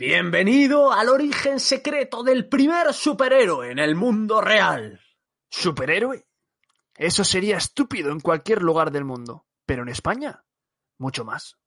Bienvenido 0.00 0.92
al 0.92 1.10
origen 1.10 1.60
secreto 1.60 2.22
del 2.22 2.48
primer 2.48 2.94
superhéroe 2.94 3.70
en 3.70 3.78
el 3.78 3.94
mundo 3.94 4.40
real. 4.40 4.98
¿Superhéroe? 5.50 6.26
Eso 6.96 7.22
sería 7.22 7.58
estúpido 7.58 8.10
en 8.10 8.20
cualquier 8.20 8.62
lugar 8.62 8.92
del 8.92 9.04
mundo, 9.04 9.44
pero 9.66 9.82
en 9.82 9.90
España, 9.90 10.42
mucho 10.96 11.26
más. 11.26 11.58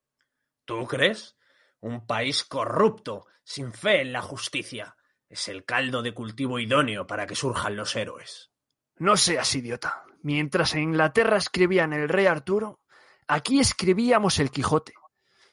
¿Tú 0.66 0.88
crees? 0.88 1.38
Un 1.80 2.08
país 2.08 2.44
corrupto, 2.44 3.28
sin 3.44 3.72
fe 3.72 4.02
en 4.02 4.12
la 4.12 4.24
justicia. 4.24 4.96
Es 5.30 5.48
el 5.48 5.64
caldo 5.64 6.02
de 6.02 6.16
cultivo 6.16 6.58
idóneo 6.58 7.06
para 7.06 7.28
que 7.28 7.36
surjan 7.36 7.76
los 7.76 7.96
héroes. 7.96 8.50
No 8.96 9.16
seas 9.16 9.54
idiota. 9.54 10.06
Mientras 10.24 10.74
en 10.74 10.82
Inglaterra 10.82 11.38
escribían 11.38 11.94
el 11.94 12.10
rey 12.10 12.26
Arturo, 12.26 12.80
aquí 13.28 13.60
escribíamos 13.60 14.40
el 14.40 14.50
Quijote. 14.50 14.96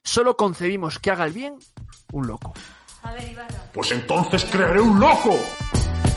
Solo 0.02 0.36
concebimos 0.36 0.98
que 0.98 1.10
haga 1.10 1.24
el 1.24 1.32
bien 1.32 1.56
un 2.12 2.26
loco. 2.26 2.52
Pues 3.72 3.92
entonces 3.92 4.44
crearé 4.50 4.80
un 4.80 4.98
loco. 4.98 5.38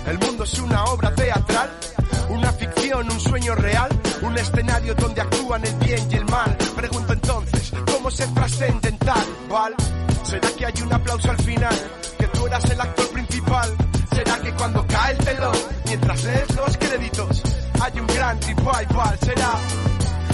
El 0.08 0.20
mundo 0.20 0.44
es 0.44 0.60
una 0.60 0.84
obra 0.86 1.14
teatral, 1.14 1.70
una 2.30 2.52
ficción, 2.54 3.10
un 3.10 3.20
sueño 3.20 3.56
real, 3.56 3.90
un 4.22 4.38
escenario 4.38 4.94
donde 4.96 5.22
actúan 5.22 5.66
el 5.66 5.76
bien 5.76 6.12
y 6.12 6.16
el 6.16 6.26
mal. 6.26 6.58
Pregunto 6.76 7.14
entonces, 7.14 7.72
¿cómo 7.92 8.12
ser 8.12 8.34
trascendental? 8.34 9.26
¿Val? 9.50 9.76
¿Será 10.24 10.50
que 10.52 10.66
hay 10.66 10.82
un 10.82 10.94
aplauso 10.94 11.30
al 11.30 11.38
final? 11.38 11.76
¿Que 12.18 12.28
tú 12.28 12.48
eras 12.48 12.66
el 12.70 12.82
actor 12.82 13.10
principal? 13.10 13.76
¿Será 14.14 14.40
que 14.40 14.54
cuando 14.54 14.86
cae 14.88 15.14
el 15.14 15.18
telón, 15.20 15.58
mientras 15.86 16.24
lees 16.24 16.56
los 16.56 16.78
créditos, 16.78 17.44
hay 17.82 18.00
un 18.00 18.08
gran 18.08 18.42
revival? 18.42 19.20
¿Será? 19.20 19.54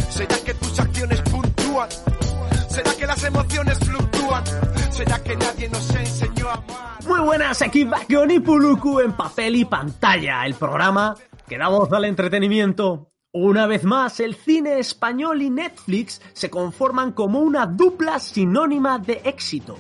¿Será 0.10 0.38
que 0.40 0.54
tus 0.56 0.80
acciones 0.80 1.22
puntúan? 1.24 1.90
Muy 7.08 7.20
buenas, 7.22 7.62
aquí 7.62 7.84
Bakion 7.84 8.32
y 8.32 8.40
Puluku 8.40 9.00
en 9.00 9.14
papel 9.14 9.56
y 9.56 9.66
pantalla, 9.66 10.46
el 10.46 10.54
programa 10.54 11.16
que 11.48 11.58
da 11.58 11.68
voz 11.68 11.92
al 11.92 12.06
entretenimiento. 12.06 13.12
Una 13.32 13.68
vez 13.68 13.84
más, 13.84 14.20
el 14.20 14.36
cine 14.36 14.80
español 14.80 15.42
y 15.42 15.50
Netflix 15.50 16.22
se 16.34 16.50
conforman 16.50 17.12
como 17.12 17.40
una 17.40 17.66
dupla 17.66 18.20
sinónima 18.20 19.00
de 19.00 19.22
éxito. 19.24 19.78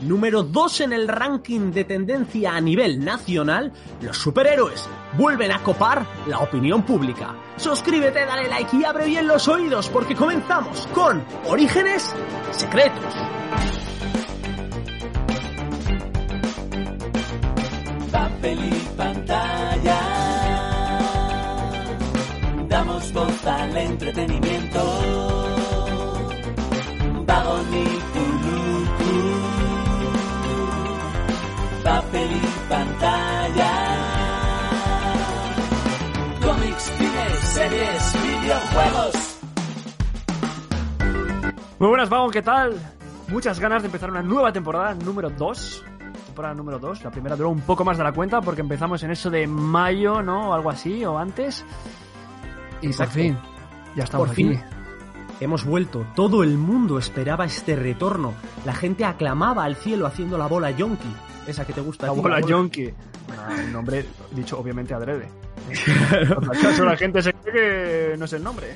Número 0.00 0.42
2 0.42 0.80
en 0.82 0.92
el 0.92 1.08
ranking 1.08 1.72
de 1.72 1.84
tendencia 1.84 2.54
a 2.54 2.60
nivel 2.60 3.04
nacional, 3.04 3.72
los 4.00 4.16
superhéroes 4.16 4.88
vuelven 5.16 5.52
a 5.52 5.62
copar 5.62 6.06
la 6.26 6.38
opinión 6.38 6.82
pública. 6.82 7.34
Suscríbete, 7.56 8.24
dale 8.24 8.48
like 8.48 8.76
y 8.76 8.84
abre 8.84 9.06
bien 9.06 9.26
los 9.26 9.48
oídos 9.48 9.88
porque 9.88 10.14
comenzamos 10.14 10.86
con 10.94 11.24
Orígenes 11.46 12.14
Secretos. 12.52 13.14
papel 18.10 18.58
y 18.64 18.96
pantalla. 18.96 20.00
Damos 22.68 23.12
voz 23.12 23.46
al 23.46 23.76
entretenimiento. 23.76 24.80
Vagón 27.26 27.97
Papel 32.10 32.30
y 32.32 32.68
pantalla. 32.68 33.72
Cómics, 36.42 36.92
cine, 36.96 37.28
series, 37.42 38.16
videojuegos. 38.22 39.38
Muy 41.78 41.88
buenas, 41.88 42.08
Vago, 42.08 42.30
¿qué 42.30 42.40
tal? 42.42 42.74
Muchas 43.28 43.60
ganas 43.60 43.82
de 43.82 43.86
empezar 43.86 44.10
una 44.10 44.22
nueva 44.22 44.52
temporada, 44.52 44.94
número 44.94 45.28
2. 45.28 45.84
Temporada 46.26 46.54
número 46.54 46.78
2. 46.78 47.04
La 47.04 47.10
primera 47.10 47.36
duró 47.36 47.50
un 47.50 47.60
poco 47.60 47.84
más 47.84 47.98
de 47.98 48.04
la 48.04 48.12
cuenta 48.12 48.40
porque 48.40 48.62
empezamos 48.62 49.02
en 49.02 49.10
eso 49.10 49.28
de 49.28 49.46
mayo, 49.46 50.22
¿no? 50.22 50.50
O 50.50 50.54
algo 50.54 50.70
así, 50.70 51.04
o 51.04 51.18
antes. 51.18 51.64
Y 52.80 52.86
Exacto. 52.86 53.12
por 53.14 53.22
fin, 53.22 53.38
ya 53.96 54.04
estamos 54.04 54.28
Por 54.28 54.32
aquí. 54.32 54.44
fin. 54.48 54.62
Hemos 55.40 55.64
vuelto, 55.64 56.06
todo 56.16 56.42
el 56.42 56.56
mundo 56.56 56.98
esperaba 56.98 57.44
este 57.44 57.76
retorno. 57.76 58.32
La 58.64 58.72
gente 58.72 59.04
aclamaba 59.04 59.64
al 59.64 59.76
cielo 59.76 60.06
haciendo 60.06 60.38
la 60.38 60.46
bola 60.46 60.70
yonki. 60.70 61.08
Esa 61.48 61.66
que 61.66 61.72
te 61.72 61.80
gusta. 61.80 62.06
La 62.06 62.12
bola 62.12 62.40
yonki. 62.40 62.92
Bueno, 63.26 63.42
un 63.64 63.72
nombre 63.72 64.04
dicho 64.32 64.58
obviamente 64.58 64.92
adrede. 64.94 65.28
La 66.84 66.96
gente 66.96 67.22
se 67.22 67.32
cree 67.32 68.10
que 68.12 68.16
no 68.18 68.24
es 68.26 68.32
el 68.34 68.42
nombre. 68.44 68.68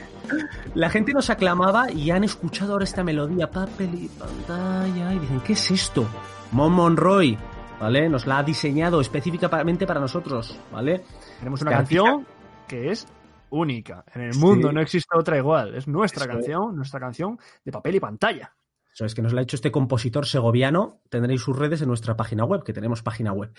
La 0.75 0.91
gente 0.91 1.12
nos 1.12 1.31
aclamaba 1.31 1.91
y 1.91 2.11
han 2.11 2.25
escuchado 2.25 2.72
ahora 2.72 2.84
esta 2.84 3.05
melodía, 3.05 3.50
papel 3.50 3.94
y 3.94 4.09
pantalla, 4.09 5.12
y 5.15 5.19
dicen, 5.19 5.41
¿qué 5.41 5.53
es 5.53 5.71
esto? 5.71 6.06
Mon 6.53 6.72
Monroy, 6.72 7.38
¿vale? 7.81 8.09
Nos 8.09 8.27
la 8.27 8.38
ha 8.38 8.43
diseñado 8.43 9.00
específicamente 9.00 9.87
para 9.87 10.00
nosotros, 10.00 10.59
¿vale? 10.72 11.03
Tenemos 11.38 11.61
una 11.62 11.71
Que 11.72 11.77
canción 11.77 12.27
que 12.69 12.91
es 12.91 13.06
única. 13.50 14.05
En 14.15 14.22
el 14.22 14.32
Sí. 14.34 14.41
mundo 14.41 14.72
no 14.72 14.81
existe 14.81 15.16
otra 15.16 15.37
igual. 15.38 15.75
Es 15.75 15.87
nuestra 15.88 16.25
Eso 16.25 16.32
canción, 16.32 16.77
nuestra 16.77 17.00
canción 17.00 17.38
de 17.65 17.72
papel 17.72 17.94
y 17.97 18.00
pantalla. 18.00 18.53
Eso 18.93 19.05
es 19.05 19.15
que 19.15 19.23
nos 19.23 19.33
la 19.33 19.41
ha 19.41 19.43
hecho 19.45 19.57
este 19.57 19.73
compositor 19.73 20.27
segoviano. 20.27 21.01
Tendréis 21.09 21.41
sus 21.41 21.57
redes 21.57 21.81
en 21.83 21.89
nuestra 21.89 22.17
página 22.17 22.45
web, 22.45 22.63
que 22.63 22.73
tenemos 22.73 23.03
página 23.03 23.33
web. 23.33 23.53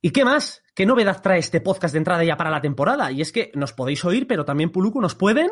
¿Y 0.00 0.10
qué 0.10 0.24
más? 0.24 0.62
¿Qué 0.74 0.86
novedad 0.86 1.20
trae 1.22 1.38
este 1.38 1.60
podcast 1.60 1.92
de 1.92 1.98
entrada 1.98 2.22
ya 2.22 2.36
para 2.36 2.50
la 2.50 2.60
temporada? 2.60 3.10
Y 3.10 3.20
es 3.20 3.32
que 3.32 3.50
nos 3.54 3.72
podéis 3.72 4.04
oír, 4.04 4.26
pero 4.26 4.44
también 4.44 4.70
Puluku 4.70 5.00
nos 5.00 5.14
pueden. 5.14 5.50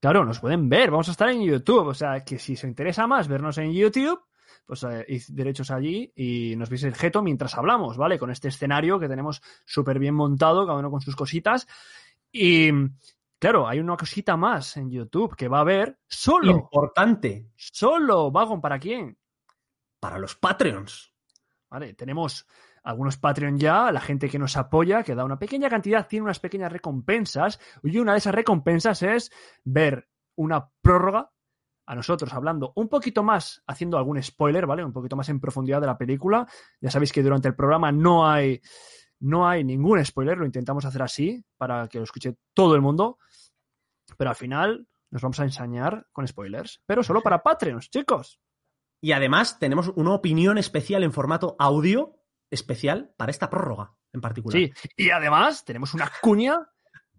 Claro, 0.00 0.24
nos 0.24 0.40
pueden 0.40 0.68
ver. 0.68 0.90
Vamos 0.90 1.08
a 1.08 1.12
estar 1.12 1.30
en 1.30 1.42
YouTube. 1.42 1.86
O 1.86 1.94
sea, 1.94 2.24
que 2.24 2.38
si 2.38 2.54
os 2.54 2.64
interesa 2.64 3.06
más 3.06 3.26
vernos 3.28 3.56
en 3.56 3.72
YouTube, 3.72 4.20
pues 4.66 4.84
eh, 4.84 5.06
derechos 5.28 5.70
allí 5.70 6.12
y 6.14 6.56
nos 6.56 6.68
veis 6.68 6.84
el 6.84 6.94
jeto 6.94 7.22
mientras 7.22 7.56
hablamos, 7.56 7.96
¿vale? 7.96 8.18
Con 8.18 8.30
este 8.30 8.48
escenario 8.48 8.98
que 8.98 9.08
tenemos 9.08 9.40
súper 9.64 9.98
bien 9.98 10.14
montado, 10.14 10.66
cada 10.66 10.78
uno 10.78 10.90
con 10.90 11.00
sus 11.00 11.16
cositas. 11.16 11.66
Y 12.30 12.70
claro, 13.38 13.68
hay 13.68 13.80
una 13.80 13.96
cosita 13.96 14.36
más 14.36 14.76
en 14.76 14.90
YouTube 14.90 15.36
que 15.36 15.48
va 15.48 15.58
a 15.58 15.62
haber 15.62 15.98
solo, 16.06 16.52
Importante 16.52 17.50
solo, 17.56 18.30
Vagon, 18.30 18.60
¿para 18.60 18.78
quién? 18.78 19.18
para 20.04 20.18
los 20.18 20.36
Patreons. 20.36 21.14
¿Vale? 21.70 21.94
Tenemos 21.94 22.46
algunos 22.82 23.16
Patreon 23.16 23.56
ya, 23.58 23.90
la 23.90 24.02
gente 24.02 24.28
que 24.28 24.38
nos 24.38 24.54
apoya, 24.58 25.02
que 25.02 25.14
da 25.14 25.24
una 25.24 25.38
pequeña 25.38 25.70
cantidad, 25.70 26.06
tiene 26.06 26.24
unas 26.24 26.40
pequeñas 26.40 26.70
recompensas. 26.70 27.58
Y 27.82 27.96
una 27.96 28.12
de 28.12 28.18
esas 28.18 28.34
recompensas 28.34 29.02
es 29.02 29.32
ver 29.64 30.06
una 30.36 30.68
prórroga 30.82 31.32
a 31.86 31.94
nosotros 31.94 32.34
hablando 32.34 32.74
un 32.76 32.90
poquito 32.90 33.22
más, 33.22 33.62
haciendo 33.66 33.96
algún 33.96 34.22
spoiler, 34.22 34.66
¿vale? 34.66 34.84
Un 34.84 34.92
poquito 34.92 35.16
más 35.16 35.30
en 35.30 35.40
profundidad 35.40 35.80
de 35.80 35.86
la 35.86 35.96
película. 35.96 36.46
Ya 36.82 36.90
sabéis 36.90 37.10
que 37.10 37.22
durante 37.22 37.48
el 37.48 37.54
programa 37.54 37.90
no 37.90 38.28
hay, 38.28 38.60
no 39.20 39.48
hay 39.48 39.64
ningún 39.64 40.04
spoiler, 40.04 40.36
lo 40.36 40.46
intentamos 40.46 40.84
hacer 40.84 41.02
así 41.02 41.44
para 41.56 41.88
que 41.88 41.98
lo 41.98 42.04
escuche 42.04 42.36
todo 42.52 42.74
el 42.74 42.82
mundo. 42.82 43.18
Pero 44.16 44.30
al 44.30 44.36
final 44.36 44.86
nos 45.10 45.22
vamos 45.22 45.40
a 45.40 45.44
ensañar 45.44 46.06
con 46.12 46.26
spoilers, 46.26 46.82
pero 46.86 47.02
solo 47.02 47.22
para 47.22 47.42
Patreons, 47.42 47.88
chicos. 47.88 48.40
Y 49.00 49.12
además 49.12 49.58
tenemos 49.58 49.88
una 49.96 50.12
opinión 50.12 50.58
especial 50.58 51.04
en 51.04 51.12
formato 51.12 51.56
audio 51.58 52.16
especial 52.50 53.14
para 53.16 53.30
esta 53.30 53.48
prórroga 53.48 53.94
en 54.12 54.20
particular. 54.20 54.58
Sí, 54.58 54.72
y 54.96 55.10
además 55.10 55.64
tenemos 55.64 55.94
una 55.94 56.10
cuña 56.20 56.68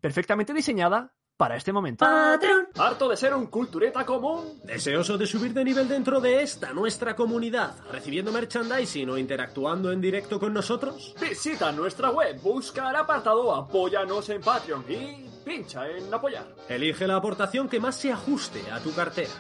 perfectamente 0.02 0.54
diseñada 0.54 1.15
para 1.38 1.56
este 1.56 1.74
momento. 1.74 2.06
Harto 2.06 3.10
de 3.10 3.18
ser 3.18 3.34
un 3.34 3.48
cultureta 3.48 4.06
común. 4.06 4.60
Deseoso 4.64 5.18
de 5.18 5.28
subir 5.28 5.54
de 5.54 5.64
nivel 5.64 5.88
dentro 5.88 6.20
de 6.22 6.42
esta 6.42 6.74
nuestra 6.74 7.16
comunidad, 7.16 7.76
recibiendo 7.92 8.32
merchandising 8.32 9.10
o 9.10 9.18
interactuando 9.18 9.92
en 9.92 10.02
directo 10.02 10.40
con 10.40 10.54
nosotros. 10.54 11.16
Visita 11.20 11.72
nuestra 11.72 12.10
web, 12.12 12.40
busca 12.42 12.90
el 12.90 12.96
apartado 12.96 13.54
Apóyanos 13.54 14.30
en 14.30 14.42
Patreon 14.42 14.86
y 14.88 15.30
pincha 15.44 15.90
en 15.90 16.14
apoyar. 16.14 16.48
Elige 16.70 17.08
la 17.08 17.18
aportación 17.18 17.68
que 17.68 17.80
más 17.80 17.96
se 17.96 18.12
ajuste 18.12 18.64
a 18.72 18.80
tu 18.80 18.94
cartera. 18.94 19.34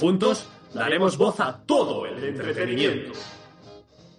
Juntos 0.00 0.48
daremos 0.72 1.16
voz 1.16 1.40
a 1.40 1.58
todo 1.64 2.06
el 2.06 2.22
entretenimiento. 2.22 3.12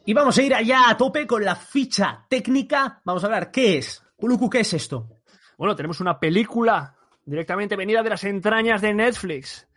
Y 0.06 0.14
vamos 0.14 0.38
a 0.38 0.42
ir 0.42 0.56
allá 0.56 0.90
a 0.90 0.96
tope 0.96 1.28
con 1.28 1.44
la 1.44 1.56
ficha 1.56 2.26
técnica. 2.30 3.02
Vamos 3.04 3.24
a 3.24 3.28
hablar 3.28 3.52
qué 3.52 3.80
es. 3.80 4.02
Puluku, 4.18 4.50
¿qué 4.50 4.62
es 4.62 4.74
esto? 4.74 5.10
Bueno, 5.58 5.76
tenemos 5.76 6.00
una 6.00 6.18
película 6.18 6.97
directamente 7.28 7.76
venida 7.76 8.02
de 8.02 8.10
las 8.10 8.24
entrañas 8.24 8.82
de 8.82 8.94
Netflix. 8.94 9.68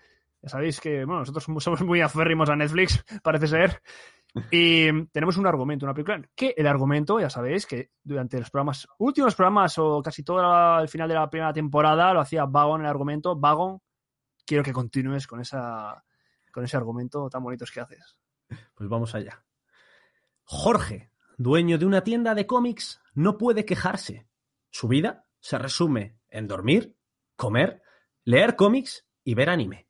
Ya 0.40 0.48
sabéis 0.48 0.80
que, 0.80 1.04
nosotros 1.04 1.44
somos 1.44 1.82
muy 1.82 2.00
aférrimos 2.00 2.48
a 2.48 2.56
Netflix, 2.56 3.04
parece 3.22 3.46
ser. 3.48 3.82
Y 4.50 5.06
tenemos 5.06 5.36
un 5.36 5.46
argumento, 5.46 5.84
una 5.84 5.92
película, 5.92 6.22
que 6.36 6.54
el 6.56 6.66
argumento, 6.68 7.18
ya 7.18 7.28
sabéis, 7.28 7.66
que 7.66 7.90
durante 8.02 8.38
los 8.38 8.48
programas, 8.50 8.86
últimos 8.98 9.34
programas 9.34 9.76
o 9.78 10.00
casi 10.00 10.22
todo 10.22 10.80
el 10.80 10.88
final 10.88 11.08
de 11.08 11.14
la 11.16 11.28
primera 11.28 11.52
temporada 11.52 12.14
lo 12.14 12.20
hacía 12.20 12.46
Vagon 12.46 12.82
el 12.82 12.86
argumento. 12.86 13.34
Vagon, 13.34 13.82
quiero 14.46 14.62
que 14.62 14.72
continúes 14.72 15.26
con, 15.26 15.40
esa, 15.40 16.04
con 16.52 16.64
ese 16.64 16.76
argumento 16.76 17.28
tan 17.28 17.42
bonito 17.42 17.64
que 17.72 17.80
haces. 17.80 18.16
Pues 18.74 18.88
vamos 18.88 19.16
allá. 19.16 19.44
Jorge, 20.44 21.10
dueño 21.36 21.78
de 21.78 21.86
una 21.86 22.04
tienda 22.04 22.36
de 22.36 22.46
cómics, 22.46 23.02
no 23.14 23.36
puede 23.36 23.64
quejarse. 23.64 24.28
Su 24.70 24.86
vida 24.86 25.26
se 25.40 25.58
resume 25.58 26.16
en 26.28 26.46
dormir, 26.46 26.96
comer, 27.40 27.82
leer 28.24 28.54
cómics 28.54 29.06
y 29.24 29.34
ver 29.34 29.48
anime. 29.48 29.88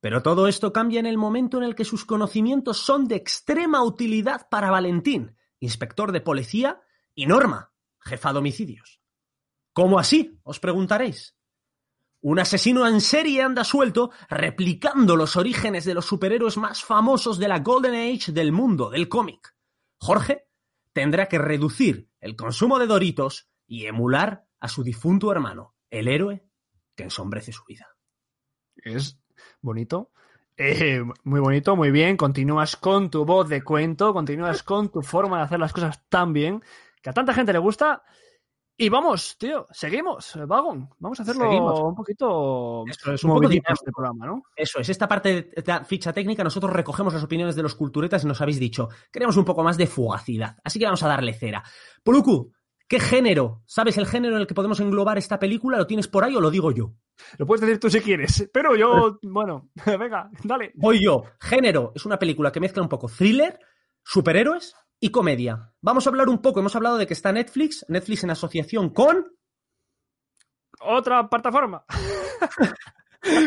Pero 0.00 0.22
todo 0.22 0.48
esto 0.48 0.72
cambia 0.72 1.00
en 1.00 1.06
el 1.06 1.18
momento 1.18 1.58
en 1.58 1.64
el 1.64 1.74
que 1.74 1.84
sus 1.84 2.06
conocimientos 2.06 2.78
son 2.78 3.06
de 3.06 3.16
extrema 3.16 3.82
utilidad 3.82 4.48
para 4.48 4.70
Valentín, 4.70 5.36
inspector 5.60 6.12
de 6.12 6.22
policía, 6.22 6.80
y 7.14 7.26
Norma, 7.26 7.74
jefa 8.00 8.32
de 8.32 8.38
homicidios. 8.38 9.02
¿Cómo 9.74 9.98
así? 9.98 10.40
os 10.44 10.60
preguntaréis. 10.60 11.36
Un 12.22 12.38
asesino 12.38 12.86
en 12.86 13.02
serie 13.02 13.42
anda 13.42 13.64
suelto 13.64 14.10
replicando 14.30 15.14
los 15.14 15.36
orígenes 15.36 15.84
de 15.84 15.94
los 15.94 16.06
superhéroes 16.06 16.56
más 16.56 16.82
famosos 16.82 17.38
de 17.38 17.48
la 17.48 17.58
Golden 17.58 17.94
Age 17.94 18.32
del 18.32 18.50
mundo 18.50 18.88
del 18.88 19.08
cómic. 19.08 19.54
Jorge 19.98 20.48
tendrá 20.94 21.26
que 21.26 21.38
reducir 21.38 22.10
el 22.18 22.34
consumo 22.34 22.78
de 22.78 22.86
Doritos 22.86 23.50
y 23.66 23.84
emular 23.86 24.46
a 24.58 24.68
su 24.68 24.82
difunto 24.82 25.30
hermano, 25.30 25.76
el 25.90 26.08
héroe 26.08 26.47
que 26.98 27.04
ensombrece 27.04 27.52
su 27.52 27.64
vida. 27.64 27.86
Es 28.74 29.20
bonito. 29.62 30.10
Eh, 30.56 31.00
muy 31.22 31.38
bonito, 31.38 31.76
muy 31.76 31.92
bien. 31.92 32.16
Continúas 32.16 32.76
con 32.76 33.08
tu 33.08 33.24
voz 33.24 33.48
de 33.48 33.62
cuento, 33.62 34.12
continúas 34.12 34.64
con 34.64 34.90
tu 34.90 35.00
forma 35.02 35.38
de 35.38 35.44
hacer 35.44 35.60
las 35.60 35.72
cosas 35.72 36.04
tan 36.08 36.32
bien, 36.32 36.60
que 37.00 37.10
a 37.10 37.12
tanta 37.12 37.32
gente 37.32 37.52
le 37.52 37.60
gusta. 37.60 38.02
Y 38.76 38.88
vamos, 38.88 39.36
tío, 39.38 39.68
seguimos, 39.70 40.36
Vagon. 40.46 40.88
Vamos 40.98 41.20
a 41.20 41.22
hacerlo 41.22 41.44
Seguimos. 41.44 41.80
un 41.80 41.94
poquito 41.94 42.84
Eso 42.88 43.12
es 43.12 43.24
un 43.24 43.30
poco 43.34 43.48
este 43.48 43.92
programa, 43.92 44.26
¿no? 44.26 44.42
Eso 44.56 44.80
es, 44.80 44.88
esta 44.88 45.06
parte 45.06 45.50
de 45.54 45.64
la 45.66 45.84
ficha 45.84 46.12
técnica, 46.12 46.42
nosotros 46.42 46.72
recogemos 46.72 47.14
las 47.14 47.22
opiniones 47.22 47.54
de 47.54 47.62
los 47.62 47.76
culturetas 47.76 48.24
y 48.24 48.26
nos 48.26 48.40
habéis 48.40 48.58
dicho, 48.58 48.88
queremos 49.12 49.36
un 49.36 49.44
poco 49.44 49.62
más 49.62 49.76
de 49.76 49.86
fugacidad, 49.86 50.56
así 50.64 50.78
que 50.78 50.84
vamos 50.84 51.02
a 51.02 51.08
darle 51.08 51.32
cera. 51.34 51.62
Puluku, 52.04 52.52
¿qué 52.88 52.98
género? 52.98 53.62
¿Sabes 53.66 53.98
el 53.98 54.06
género 54.06 54.34
en 54.34 54.40
el 54.40 54.46
que 54.46 54.54
podemos 54.54 54.80
englobar 54.80 55.18
esta 55.18 55.38
película? 55.38 55.78
¿Lo 55.78 55.86
tienes 55.86 56.08
por 56.08 56.24
ahí 56.24 56.34
o 56.34 56.40
lo 56.40 56.50
digo 56.50 56.72
yo? 56.72 56.94
Lo 57.36 57.46
puedes 57.46 57.60
decir 57.60 57.78
tú 57.78 57.90
si 57.90 58.00
quieres, 58.00 58.48
pero 58.52 58.74
yo, 58.74 59.18
bueno, 59.22 59.70
venga, 59.86 60.30
dale. 60.42 60.72
Voy 60.74 61.02
yo. 61.02 61.24
Género, 61.40 61.92
es 61.94 62.06
una 62.06 62.18
película 62.18 62.50
que 62.50 62.60
mezcla 62.60 62.82
un 62.82 62.88
poco 62.88 63.08
thriller, 63.08 63.58
superhéroes 64.02 64.74
y 64.98 65.10
comedia. 65.10 65.72
Vamos 65.80 66.06
a 66.06 66.10
hablar 66.10 66.28
un 66.28 66.40
poco, 66.40 66.60
hemos 66.60 66.74
hablado 66.74 66.96
de 66.96 67.06
que 67.06 67.14
está 67.14 67.30
Netflix, 67.32 67.84
Netflix 67.88 68.24
en 68.24 68.30
asociación 68.30 68.90
con... 68.90 69.36
Otra 70.80 71.28
plataforma. 71.28 71.84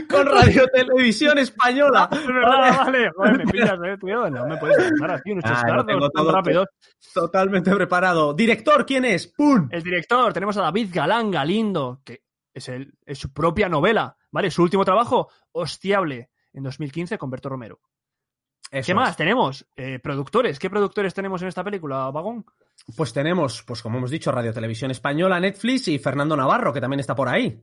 con 0.09 0.25
Radio 0.27 0.67
Televisión 0.73 1.37
Española. 1.37 2.09
Es 2.11 2.27
verdad, 2.27 2.77
vale. 2.85 3.11
Joder, 3.15 3.37
me 3.37 3.45
pillas, 3.45 3.79
eh, 3.85 3.97
tío. 3.99 4.29
No 4.29 4.47
me 4.47 4.57
puedes 4.57 4.77
dejar 4.91 5.11
así 5.11 5.31
unos 5.31 5.43
Ah, 5.45 5.85
tan 6.13 6.27
rápidos. 6.27 6.67
Totalmente 7.13 7.73
preparado. 7.75 8.33
Director, 8.33 8.85
¿quién 8.85 9.05
es? 9.05 9.27
¡Pum! 9.27 9.67
El 9.71 9.83
director, 9.83 10.33
tenemos 10.33 10.57
a 10.57 10.61
David 10.61 10.89
Galán 10.93 11.31
Galindo, 11.31 12.01
que 12.03 12.23
es, 12.53 12.69
el, 12.69 12.93
es 13.05 13.17
su 13.19 13.31
propia 13.33 13.69
novela, 13.69 14.15
¿vale? 14.31 14.51
Su 14.51 14.63
último 14.63 14.85
trabajo, 14.85 15.29
Hostiable, 15.51 16.29
en 16.53 16.63
2015 16.63 17.17
con 17.17 17.29
Berto 17.29 17.49
Romero. 17.49 17.79
Eso 18.69 18.87
¿Qué 18.87 18.95
más 18.95 19.17
tenemos? 19.17 19.65
Eh, 19.75 19.99
productores. 19.99 20.57
¿Qué 20.57 20.69
productores 20.69 21.13
tenemos 21.13 21.41
en 21.41 21.49
esta 21.49 21.63
película, 21.63 22.09
Vagón? 22.09 22.45
Pues 22.95 23.11
tenemos, 23.11 23.63
pues 23.63 23.81
como 23.81 23.97
hemos 23.97 24.09
dicho, 24.09 24.31
Radio 24.31 24.53
Televisión 24.53 24.91
Española, 24.91 25.39
Netflix 25.41 25.89
y 25.89 25.99
Fernando 25.99 26.37
Navarro, 26.37 26.71
que 26.71 26.79
también 26.79 27.01
está 27.01 27.13
por 27.13 27.27
ahí. 27.27 27.61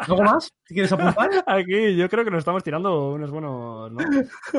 ¿Algo 0.00 0.22
más? 0.22 0.52
¿Si 0.64 0.74
quieres 0.74 0.92
apuntar? 0.92 1.30
Aquí 1.46 1.96
yo 1.96 2.08
creo 2.08 2.24
que 2.24 2.30
nos 2.30 2.40
estamos 2.40 2.62
tirando 2.62 3.12
unos 3.12 3.30
buenos, 3.30 3.90
¿no? 3.90 3.98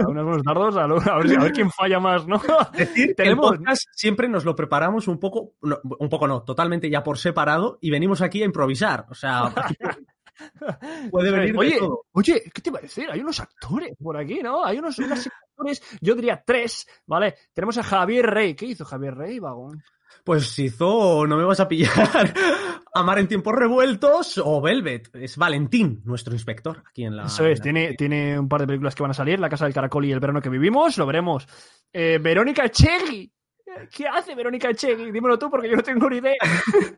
unos 0.08 0.24
buenos 0.26 0.44
dardos 0.44 0.76
a, 0.76 0.88
lo- 0.88 0.98
a 1.00 1.18
ver, 1.20 1.38
a 1.40 1.44
ver 1.44 1.52
quién 1.52 1.70
falla 1.70 2.00
más, 2.00 2.26
¿no? 2.28 2.42
Decir 2.74 3.16
que 3.16 3.24
el 3.24 3.36
Tenemos- 3.36 3.52
podcast 3.52 3.84
siempre 3.94 4.28
nos 4.28 4.44
lo 4.46 4.56
preparamos 4.56 5.08
un 5.08 5.20
poco, 5.20 5.54
no, 5.62 5.78
un 6.00 6.10
poco 6.10 6.28
no, 6.28 6.42
totalmente 6.44 6.90
ya 6.90 7.04
por 7.04 7.18
separado 7.20 7.78
y 7.82 7.92
venimos 7.92 8.22
aquí 8.22 8.42
a 8.42 8.46
improvisar. 8.46 9.06
O 9.10 9.14
sea, 9.16 9.54
puede 11.12 11.32
venir 11.32 11.54
de 11.54 11.60
oye, 11.60 11.78
todo. 11.80 12.06
oye, 12.14 12.44
¿qué 12.54 12.62
te 12.62 12.70
iba 12.70 12.80
a 12.80 12.82
decir? 12.82 13.08
Hay 13.12 13.20
unos 13.22 13.40
actores 13.40 13.96
por 14.02 14.18
aquí, 14.18 14.42
¿no? 14.42 14.66
Hay 14.66 14.80
unos 14.80 15.00
actores, 15.00 15.82
yo 16.02 16.16
diría 16.16 16.42
tres, 16.46 16.88
¿vale? 17.06 17.36
Tenemos 17.54 17.78
a 17.78 17.84
Javier 17.84 18.26
Rey. 18.26 18.56
¿Qué 18.56 18.66
hizo 18.66 18.84
Javier 18.86 19.16
Rey, 19.16 19.40
Vagón? 19.40 19.82
Pues 20.24 20.58
hizo, 20.60 21.26
no 21.28 21.36
me 21.38 21.44
vas 21.44 21.60
a 21.60 21.68
pillar, 21.68 21.92
Amar 22.96 23.18
en 23.20 23.28
tiempos 23.28 23.54
revueltos 23.56 24.38
o 24.44 24.62
Velvet. 24.62 25.10
Es 25.16 25.36
Valentín, 25.38 26.02
nuestro 26.06 26.34
inspector, 26.34 26.84
aquí 26.88 27.04
en 27.06 27.18
la... 27.18 27.24
Eso 27.26 27.46
es, 27.48 27.60
la- 27.60 27.64
tiene, 27.64 27.94
tiene 27.96 28.40
un 28.40 28.48
par 28.48 28.62
de 28.62 28.68
películas 28.68 28.94
que 28.96 29.02
van 29.04 29.12
a 29.12 29.16
salir, 29.16 29.40
La 29.40 29.50
Casa 29.50 29.66
del 29.66 29.74
Caracol 29.74 30.06
y 30.06 30.12
El 30.12 30.20
Verano 30.20 30.42
que 30.42 30.50
Vivimos, 30.50 30.98
lo 30.98 31.06
veremos. 31.06 31.48
Eh, 31.92 32.20
Verónica 32.22 32.66
Echegui. 32.66 33.32
¿Qué 33.96 34.08
hace 34.08 34.36
Verónica 34.36 34.70
Echegui? 34.70 35.12
Dímelo 35.12 35.38
tú 35.38 35.50
porque 35.50 35.70
yo 35.70 35.76
no 35.76 35.84
tengo 35.84 36.10
ni 36.10 36.18
idea. 36.18 36.36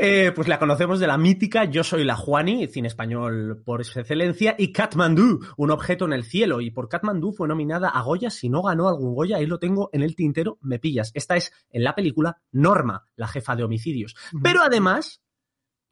Eh, 0.00 0.32
pues 0.34 0.48
la 0.48 0.58
conocemos 0.58 1.00
de 1.00 1.06
la 1.06 1.16
mítica 1.16 1.64
Yo 1.64 1.82
soy 1.82 2.04
la 2.04 2.16
Juani, 2.16 2.66
cine 2.68 2.88
español 2.88 3.62
por 3.64 3.80
excelencia, 3.80 4.54
y 4.58 4.72
Katmandú, 4.72 5.40
un 5.56 5.70
objeto 5.70 6.04
en 6.04 6.12
el 6.12 6.24
cielo. 6.24 6.60
Y 6.60 6.70
por 6.70 6.88
Katmandú 6.88 7.32
fue 7.32 7.48
nominada 7.48 7.88
a 7.88 8.02
Goya. 8.02 8.30
Si 8.30 8.48
no 8.48 8.62
ganó 8.62 8.88
algún 8.88 9.14
Goya, 9.14 9.36
ahí 9.36 9.46
lo 9.46 9.58
tengo 9.58 9.90
en 9.92 10.02
el 10.02 10.14
tintero, 10.14 10.58
me 10.60 10.78
pillas. 10.78 11.10
Esta 11.14 11.36
es 11.36 11.52
en 11.70 11.84
la 11.84 11.94
película 11.94 12.38
Norma, 12.52 13.04
la 13.16 13.28
jefa 13.28 13.56
de 13.56 13.64
homicidios. 13.64 14.14
Pero 14.42 14.62
además 14.62 15.20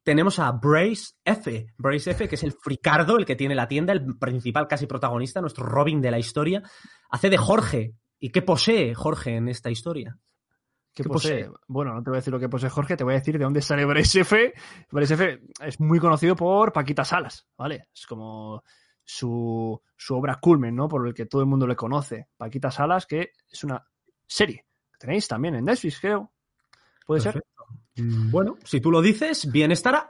tenemos 0.02 0.38
a 0.38 0.52
Brace 0.52 1.14
F. 1.24 1.66
Brace 1.78 2.10
F, 2.12 2.28
que 2.28 2.36
es 2.36 2.42
el 2.44 2.52
fricardo, 2.52 3.16
el 3.16 3.26
que 3.26 3.36
tiene 3.36 3.54
la 3.54 3.68
tienda, 3.68 3.92
el 3.92 4.16
principal 4.18 4.68
casi 4.68 4.86
protagonista, 4.86 5.40
nuestro 5.40 5.64
Robin 5.64 6.00
de 6.00 6.10
la 6.10 6.18
historia. 6.18 6.62
Hace 7.10 7.30
de 7.30 7.36
Jorge. 7.36 7.94
¿Y 8.18 8.30
qué 8.30 8.42
posee 8.42 8.94
Jorge 8.94 9.36
en 9.36 9.48
esta 9.48 9.70
historia? 9.70 10.18
¿Qué 10.94 11.02
¿Qué 11.02 11.08
posee? 11.08 11.44
posee? 11.46 11.60
Bueno, 11.68 11.92
no 11.94 12.02
te 12.02 12.10
voy 12.10 12.16
a 12.16 12.20
decir 12.20 12.32
lo 12.32 12.40
que 12.40 12.48
posee 12.48 12.70
Jorge, 12.70 12.96
te 12.96 13.04
voy 13.04 13.14
a 13.14 13.18
decir 13.18 13.36
de 13.36 13.44
dónde 13.44 13.60
sale 13.60 13.84
Bryce 13.84 14.20
F. 14.20 14.54
Bryce 14.90 15.14
F 15.14 15.40
es 15.60 15.78
muy 15.80 15.98
conocido 15.98 16.34
por 16.34 16.72
Paquita 16.72 17.04
Salas, 17.04 17.46
¿vale? 17.58 17.88
Es 17.94 18.06
como 18.06 18.62
su, 19.04 19.80
su 19.96 20.16
obra 20.16 20.36
culmen, 20.40 20.74
¿no? 20.74 20.88
Por 20.88 21.06
el 21.06 21.12
que 21.14 21.26
todo 21.26 21.42
el 21.42 21.46
mundo 21.48 21.66
le 21.66 21.76
conoce. 21.76 22.28
Paquita 22.36 22.70
Salas, 22.70 23.04
que 23.06 23.32
es 23.50 23.62
una 23.64 23.86
serie 24.26 24.64
que 24.90 24.98
tenéis 24.98 25.28
también 25.28 25.54
en 25.56 25.64
Netflix, 25.66 26.00
creo. 26.00 26.32
¿Puede 27.06 27.20
ser? 27.20 27.34
Perfecto. 27.34 27.64
Mm, 27.96 28.30
Bueno, 28.30 28.56
si 28.64 28.80
tú 28.80 28.90
lo 28.90 29.02
dices, 29.02 29.50
bien 29.52 29.72
estará. 29.72 30.08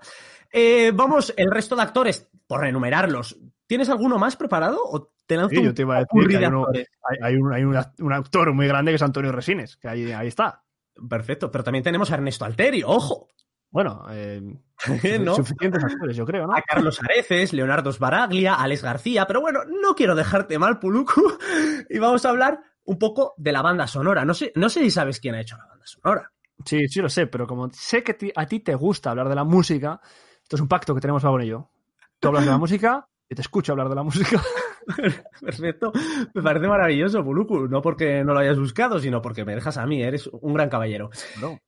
Eh, 0.52 0.92
vamos, 0.94 1.34
el 1.36 1.50
resto 1.50 1.74
de 1.74 1.82
actores, 1.82 2.28
por 2.46 2.64
enumerarlos, 2.64 3.36
¿tienes 3.66 3.88
alguno 3.88 4.18
más 4.18 4.36
preparado? 4.36 4.78
¿O 4.84 5.10
te 5.26 5.36
lanzo 5.36 5.56
Sí, 5.56 5.62
yo 5.62 5.74
te 5.74 5.82
iba 5.82 5.96
a 5.96 6.00
decir 6.00 6.28
que 6.28 6.36
hay 6.36 6.44
uno- 6.46 6.60
actores? 6.62 6.88
Hay, 7.08 7.18
hay 7.22 7.36
un, 7.40 7.52
hay 7.52 7.64
un 7.64 7.74
act- 7.74 8.00
un 8.00 8.12
actor 8.12 8.52
muy 8.52 8.66
grande 8.68 8.92
que 8.92 8.96
es 8.96 9.02
Antonio 9.02 9.32
Resines, 9.32 9.76
que 9.76 9.88
ahí, 9.88 10.12
ahí 10.12 10.28
está. 10.28 10.62
Perfecto, 11.08 11.50
pero 11.50 11.62
también 11.64 11.82
tenemos 11.84 12.10
a 12.10 12.14
Ernesto 12.14 12.44
Alterio, 12.44 12.88
ojo. 12.88 13.28
Bueno, 13.70 14.06
eh, 14.10 14.40
¿no? 15.20 15.34
suficientes 15.34 15.82
actores, 15.84 16.16
yo 16.16 16.24
creo, 16.24 16.46
¿no? 16.46 16.54
A 16.54 16.62
Carlos 16.62 17.02
Areces, 17.02 17.52
Leonardo 17.52 17.92
Sbaraglia, 17.92 18.54
Alex 18.54 18.82
García, 18.82 19.26
pero 19.26 19.40
bueno, 19.40 19.60
no 19.82 19.94
quiero 19.94 20.14
dejarte 20.14 20.58
mal, 20.58 20.78
Puluku, 20.78 21.20
y 21.90 21.98
vamos 21.98 22.24
a 22.24 22.30
hablar 22.30 22.60
un 22.84 22.98
poco 22.98 23.34
de 23.36 23.52
la 23.52 23.62
banda 23.62 23.86
sonora. 23.86 24.24
No 24.24 24.32
sé, 24.32 24.52
no 24.54 24.68
sé 24.68 24.80
si 24.80 24.90
sabes 24.90 25.20
quién 25.20 25.34
ha 25.34 25.40
hecho 25.40 25.56
la 25.56 25.66
banda 25.66 25.84
sonora. 25.86 26.30
Sí, 26.64 26.88
sí 26.88 27.00
lo 27.00 27.08
sé, 27.10 27.26
pero 27.26 27.46
como 27.46 27.68
sé 27.72 28.02
que 28.02 28.16
a 28.34 28.46
ti 28.46 28.60
te 28.60 28.74
gusta 28.74 29.10
hablar 29.10 29.28
de 29.28 29.34
la 29.34 29.44
música, 29.44 30.00
esto 30.42 30.56
es 30.56 30.62
un 30.62 30.68
pacto 30.68 30.94
que 30.94 31.00
tenemos 31.00 31.22
Vagon 31.22 31.42
y 31.42 31.48
yo. 31.48 31.70
Tú 32.18 32.28
hablas 32.28 32.44
de 32.46 32.50
la 32.52 32.58
música 32.58 33.06
te 33.34 33.42
escucho 33.42 33.72
hablar 33.72 33.88
de 33.88 33.94
la 33.94 34.02
música. 34.02 34.42
Perfecto, 35.40 35.92
me 36.32 36.42
parece 36.42 36.68
maravilloso, 36.68 37.24
Puluku, 37.24 37.66
no 37.68 37.82
porque 37.82 38.22
no 38.24 38.32
lo 38.34 38.40
hayas 38.40 38.58
buscado, 38.58 39.00
sino 39.00 39.20
porque 39.20 39.44
me 39.44 39.54
dejas 39.54 39.76
a 39.76 39.86
mí, 39.86 40.02
eres 40.02 40.28
un 40.28 40.54
gran 40.54 40.68
caballero. 40.68 41.10
No. 41.40 41.58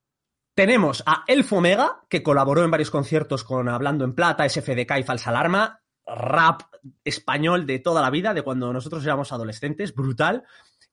Tenemos 0.55 1.03
a 1.05 1.23
Elfo 1.27 1.57
Omega, 1.57 2.01
que 2.09 2.23
colaboró 2.23 2.63
en 2.63 2.71
varios 2.71 2.91
conciertos 2.91 3.43
con 3.43 3.69
Hablando 3.69 4.03
en 4.03 4.13
Plata, 4.13 4.47
SFDK 4.47 4.99
y 4.99 5.03
Falsa 5.03 5.29
Alarma, 5.29 5.81
rap 6.05 6.63
español 7.03 7.65
de 7.65 7.79
toda 7.79 8.01
la 8.01 8.09
vida, 8.09 8.33
de 8.33 8.41
cuando 8.41 8.73
nosotros 8.73 9.03
éramos 9.05 9.31
adolescentes, 9.31 9.93
brutal. 9.93 10.43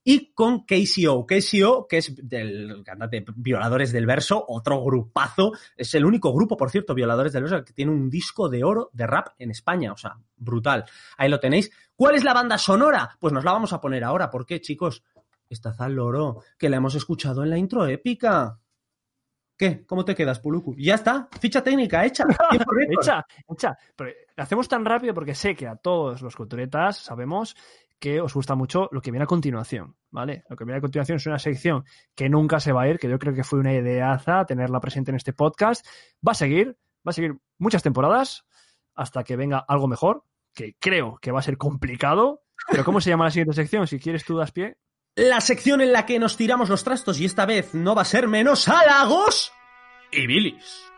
Y 0.09 0.31
con 0.31 0.63
KCO, 0.63 1.25
KCO, 1.25 1.85
que 1.85 1.97
es 1.97 2.15
del 2.15 2.81
cantante 2.85 3.25
Violadores 3.35 3.91
del 3.91 4.05
Verso, 4.05 4.41
otro 4.47 4.81
grupazo. 4.81 5.51
Es 5.75 5.93
el 5.95 6.05
único 6.05 6.33
grupo, 6.33 6.55
por 6.55 6.71
cierto, 6.71 6.95
Violadores 6.95 7.33
del 7.33 7.43
Verso, 7.43 7.65
que 7.65 7.73
tiene 7.73 7.91
un 7.91 8.09
disco 8.09 8.47
de 8.47 8.63
oro 8.63 8.89
de 8.93 9.05
rap 9.05 9.35
en 9.37 9.51
España. 9.51 9.91
O 9.91 9.97
sea, 9.97 10.17
brutal. 10.37 10.85
Ahí 11.17 11.27
lo 11.27 11.41
tenéis. 11.41 11.69
¿Cuál 11.93 12.15
es 12.15 12.23
la 12.23 12.33
banda 12.33 12.57
sonora? 12.57 13.17
Pues 13.19 13.33
nos 13.33 13.43
la 13.43 13.51
vamos 13.51 13.73
a 13.73 13.81
poner 13.81 14.05
ahora. 14.05 14.29
¿Por 14.29 14.45
qué, 14.45 14.61
chicos? 14.61 15.03
Esta 15.49 15.73
Zal 15.73 15.95
Loro, 15.95 16.41
que 16.57 16.69
la 16.69 16.77
hemos 16.77 16.95
escuchado 16.95 17.43
en 17.43 17.49
la 17.49 17.57
intro 17.57 17.85
épica. 17.85 18.57
¿Qué? 19.57 19.85
¿Cómo 19.85 20.05
te 20.05 20.15
quedas, 20.15 20.39
Puluku? 20.39 20.73
Ya 20.77 20.95
está, 20.95 21.27
ficha 21.41 21.61
técnica 21.61 22.05
hecha. 22.05 22.23
Hecha, 22.89 23.25
hecha. 23.49 23.77
Pero 23.93 24.11
la 24.37 24.43
hacemos 24.43 24.69
tan 24.69 24.85
rápido 24.85 25.13
porque 25.13 25.35
sé 25.35 25.53
que 25.53 25.67
a 25.67 25.75
todos 25.75 26.21
los 26.21 26.35
culturetas 26.35 26.97
sabemos 26.97 27.57
que 27.99 28.21
os 28.21 28.33
gusta 28.33 28.55
mucho 28.55 28.89
lo 28.91 29.01
que 29.01 29.11
viene 29.11 29.23
a 29.23 29.27
continuación, 29.27 29.95
¿vale? 30.11 30.43
Lo 30.49 30.55
que 30.55 30.63
viene 30.65 30.77
a 30.77 30.81
continuación 30.81 31.17
es 31.17 31.25
una 31.25 31.39
sección 31.39 31.83
que 32.15 32.29
nunca 32.29 32.59
se 32.59 32.71
va 32.71 32.83
a 32.83 32.87
ir, 32.87 32.99
que 32.99 33.09
yo 33.09 33.19
creo 33.19 33.33
que 33.33 33.43
fue 33.43 33.59
una 33.59 33.73
ideaza 33.73 34.45
tenerla 34.45 34.79
presente 34.79 35.11
en 35.11 35.15
este 35.15 35.33
podcast. 35.33 35.85
Va 36.25 36.33
a 36.33 36.35
seguir, 36.35 36.77
va 37.05 37.09
a 37.09 37.13
seguir 37.13 37.37
muchas 37.57 37.83
temporadas 37.83 38.45
hasta 38.95 39.23
que 39.23 39.35
venga 39.35 39.63
algo 39.67 39.87
mejor, 39.87 40.23
que 40.53 40.75
creo 40.79 41.17
que 41.21 41.31
va 41.31 41.39
a 41.39 41.43
ser 41.43 41.57
complicado. 41.57 42.43
Pero 42.69 42.83
¿cómo 42.83 43.01
se 43.01 43.09
llama 43.09 43.25
la 43.25 43.31
siguiente 43.31 43.53
sección? 43.53 43.87
Si 43.87 43.99
quieres 43.99 44.25
tú 44.25 44.37
das 44.37 44.51
pie. 44.51 44.77
La 45.15 45.41
sección 45.41 45.81
en 45.81 45.93
la 45.93 46.05
que 46.05 46.19
nos 46.19 46.37
tiramos 46.37 46.69
los 46.69 46.83
trastos 46.83 47.19
y 47.19 47.25
esta 47.25 47.45
vez 47.45 47.73
no 47.73 47.95
va 47.95 48.03
a 48.03 48.05
ser 48.05 48.27
menos 48.27 48.67
halagos 48.67 49.51
y 50.11 50.27
bilis. 50.27 50.96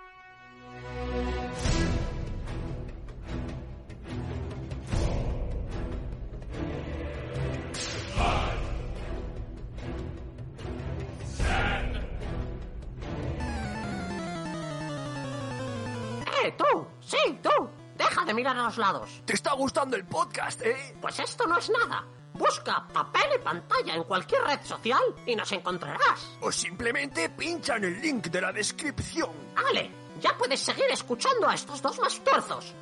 ¡Eh, 16.50 16.56
tú! 16.58 16.88
¡Sí, 17.00 17.18
tú! 17.44 17.70
¡Deja 17.96 18.26
de 18.26 18.34
mirar 18.34 18.58
a 18.58 18.64
los 18.64 18.78
lados! 18.80 19.22
¿Te 19.24 19.34
está 19.34 19.54
gustando 19.54 19.96
el 19.96 20.06
podcast, 20.06 20.60
eh? 20.64 20.96
Pues 21.00 21.20
esto 21.20 21.46
no 21.46 21.60
es 21.60 21.70
nada. 21.70 22.04
Busca 22.34 22.88
papel 22.92 23.30
y 23.36 23.44
pantalla 23.44 23.94
en 23.94 24.04
cualquier 24.04 24.42
red 24.42 24.60
social 24.64 25.02
y 25.28 25.36
nos 25.36 25.52
encontrarás. 25.52 26.38
O 26.42 26.52
simplemente 26.52 27.30
pincha 27.30 27.76
en 27.76 27.84
el 27.84 28.02
link 28.02 28.30
de 28.30 28.42
la 28.42 28.52
descripción. 28.52 29.30
Ale, 29.56 29.92
ya 30.20 30.36
puedes 30.40 30.60
seguir 30.60 30.86
escuchando 30.92 31.48
a 31.48 31.54
estos 31.54 31.84
dos 31.84 32.00
mastuerzos. 32.00 32.74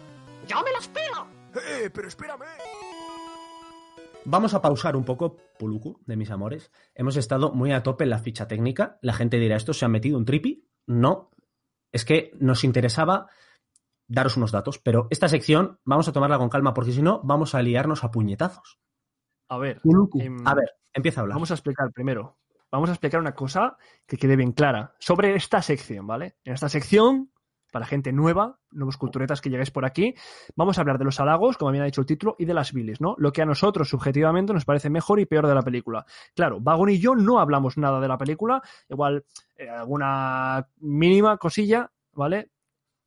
Yo 0.47 0.63
me 0.63 0.71
las 0.71 0.87
pido. 0.87 1.27
Eh, 1.61 1.89
pero 1.93 2.07
espérame. 2.07 2.45
Vamos 4.23 4.53
a 4.53 4.61
pausar 4.61 4.95
un 4.95 5.03
poco, 5.03 5.35
Puluku, 5.59 5.99
de 6.05 6.15
mis 6.15 6.31
amores. 6.31 6.71
Hemos 6.95 7.17
estado 7.17 7.51
muy 7.51 7.73
a 7.73 7.83
tope 7.83 8.05
en 8.05 8.11
la 8.11 8.19
ficha 8.19 8.47
técnica. 8.47 8.97
La 9.01 9.11
gente 9.11 9.37
dirá, 9.37 9.57
¿esto 9.57 9.73
se 9.73 9.83
ha 9.83 9.89
metido 9.89 10.17
un 10.17 10.23
tripi? 10.23 10.69
No. 10.85 11.31
Es 11.91 12.05
que 12.05 12.31
nos 12.39 12.63
interesaba 12.63 13.27
daros 14.07 14.37
unos 14.37 14.51
datos, 14.51 14.79
pero 14.79 15.07
esta 15.09 15.27
sección 15.27 15.79
vamos 15.83 16.07
a 16.07 16.13
tomarla 16.13 16.37
con 16.37 16.49
calma 16.49 16.73
porque 16.73 16.91
si 16.91 17.01
no 17.01 17.21
vamos 17.23 17.55
a 17.55 17.61
liarnos 17.61 18.03
a 18.03 18.11
puñetazos. 18.11 18.79
A 19.49 19.57
ver, 19.57 19.81
em, 20.19 20.45
a 20.45 20.53
ver, 20.53 20.71
empieza 20.93 21.19
a 21.19 21.23
hablar. 21.23 21.35
Vamos 21.35 21.51
a 21.51 21.53
explicar 21.53 21.91
primero. 21.93 22.37
Vamos 22.69 22.89
a 22.89 22.93
explicar 22.93 23.21
una 23.21 23.33
cosa 23.33 23.77
que 24.05 24.17
quede 24.17 24.35
bien 24.35 24.51
clara 24.51 24.93
sobre 24.99 25.35
esta 25.35 25.61
sección, 25.61 26.05
¿vale? 26.05 26.35
En 26.43 26.53
esta 26.53 26.67
sección, 26.67 27.31
para 27.71 27.85
gente 27.85 28.11
nueva, 28.11 28.59
nuevos 28.71 28.97
culturetas 28.97 29.39
que 29.39 29.49
lleguéis 29.49 29.71
por 29.71 29.85
aquí, 29.85 30.15
vamos 30.55 30.77
a 30.77 30.81
hablar 30.81 30.97
de 30.97 31.05
los 31.05 31.19
halagos, 31.21 31.57
como 31.57 31.71
bien 31.71 31.83
ha 31.83 31.85
dicho 31.85 32.01
el 32.01 32.07
título, 32.07 32.35
y 32.37 32.43
de 32.43 32.53
las 32.53 32.73
bilis, 32.73 32.99
¿no? 32.99 33.15
Lo 33.19 33.31
que 33.31 33.41
a 33.41 33.45
nosotros 33.45 33.87
subjetivamente 33.87 34.53
nos 34.53 34.65
parece 34.65 34.89
mejor 34.89 35.21
y 35.21 35.25
peor 35.25 35.47
de 35.47 35.55
la 35.55 35.61
película. 35.61 36.05
Claro, 36.35 36.59
Vagon 36.59 36.89
y 36.89 36.99
yo 36.99 37.15
no 37.15 37.39
hablamos 37.39 37.77
nada 37.77 38.01
de 38.01 38.07
la 38.09 38.17
película, 38.17 38.61
igual 38.89 39.23
eh, 39.55 39.69
alguna 39.69 40.67
mínima 40.79 41.37
cosilla, 41.37 41.89
¿vale? 42.11 42.51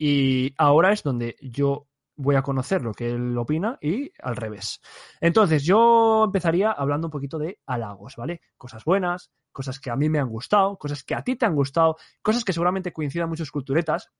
Y 0.02 0.54
ahora 0.56 0.92
es 0.92 1.02
donde 1.02 1.36
yo 1.42 1.86
voy 2.16 2.34
a 2.34 2.40
conocer 2.40 2.80
lo 2.80 2.94
que 2.94 3.10
él 3.10 3.36
opina 3.36 3.76
y 3.82 4.10
al 4.22 4.34
revés. 4.34 4.80
Entonces, 5.20 5.62
yo 5.62 6.24
empezaría 6.24 6.72
hablando 6.72 7.08
un 7.08 7.10
poquito 7.10 7.38
de 7.38 7.60
halagos, 7.66 8.16
¿vale? 8.16 8.40
Cosas 8.56 8.82
buenas, 8.82 9.30
cosas 9.52 9.78
que 9.78 9.90
a 9.90 9.96
mí 9.96 10.08
me 10.08 10.18
han 10.18 10.30
gustado, 10.30 10.78
cosas 10.78 11.04
que 11.04 11.14
a 11.14 11.22
ti 11.22 11.36
te 11.36 11.44
han 11.44 11.54
gustado, 11.54 11.98
cosas 12.22 12.46
que 12.46 12.54
seguramente 12.54 12.94
coincidan 12.94 13.28
muchos 13.28 13.50
culturetas. 13.50 14.10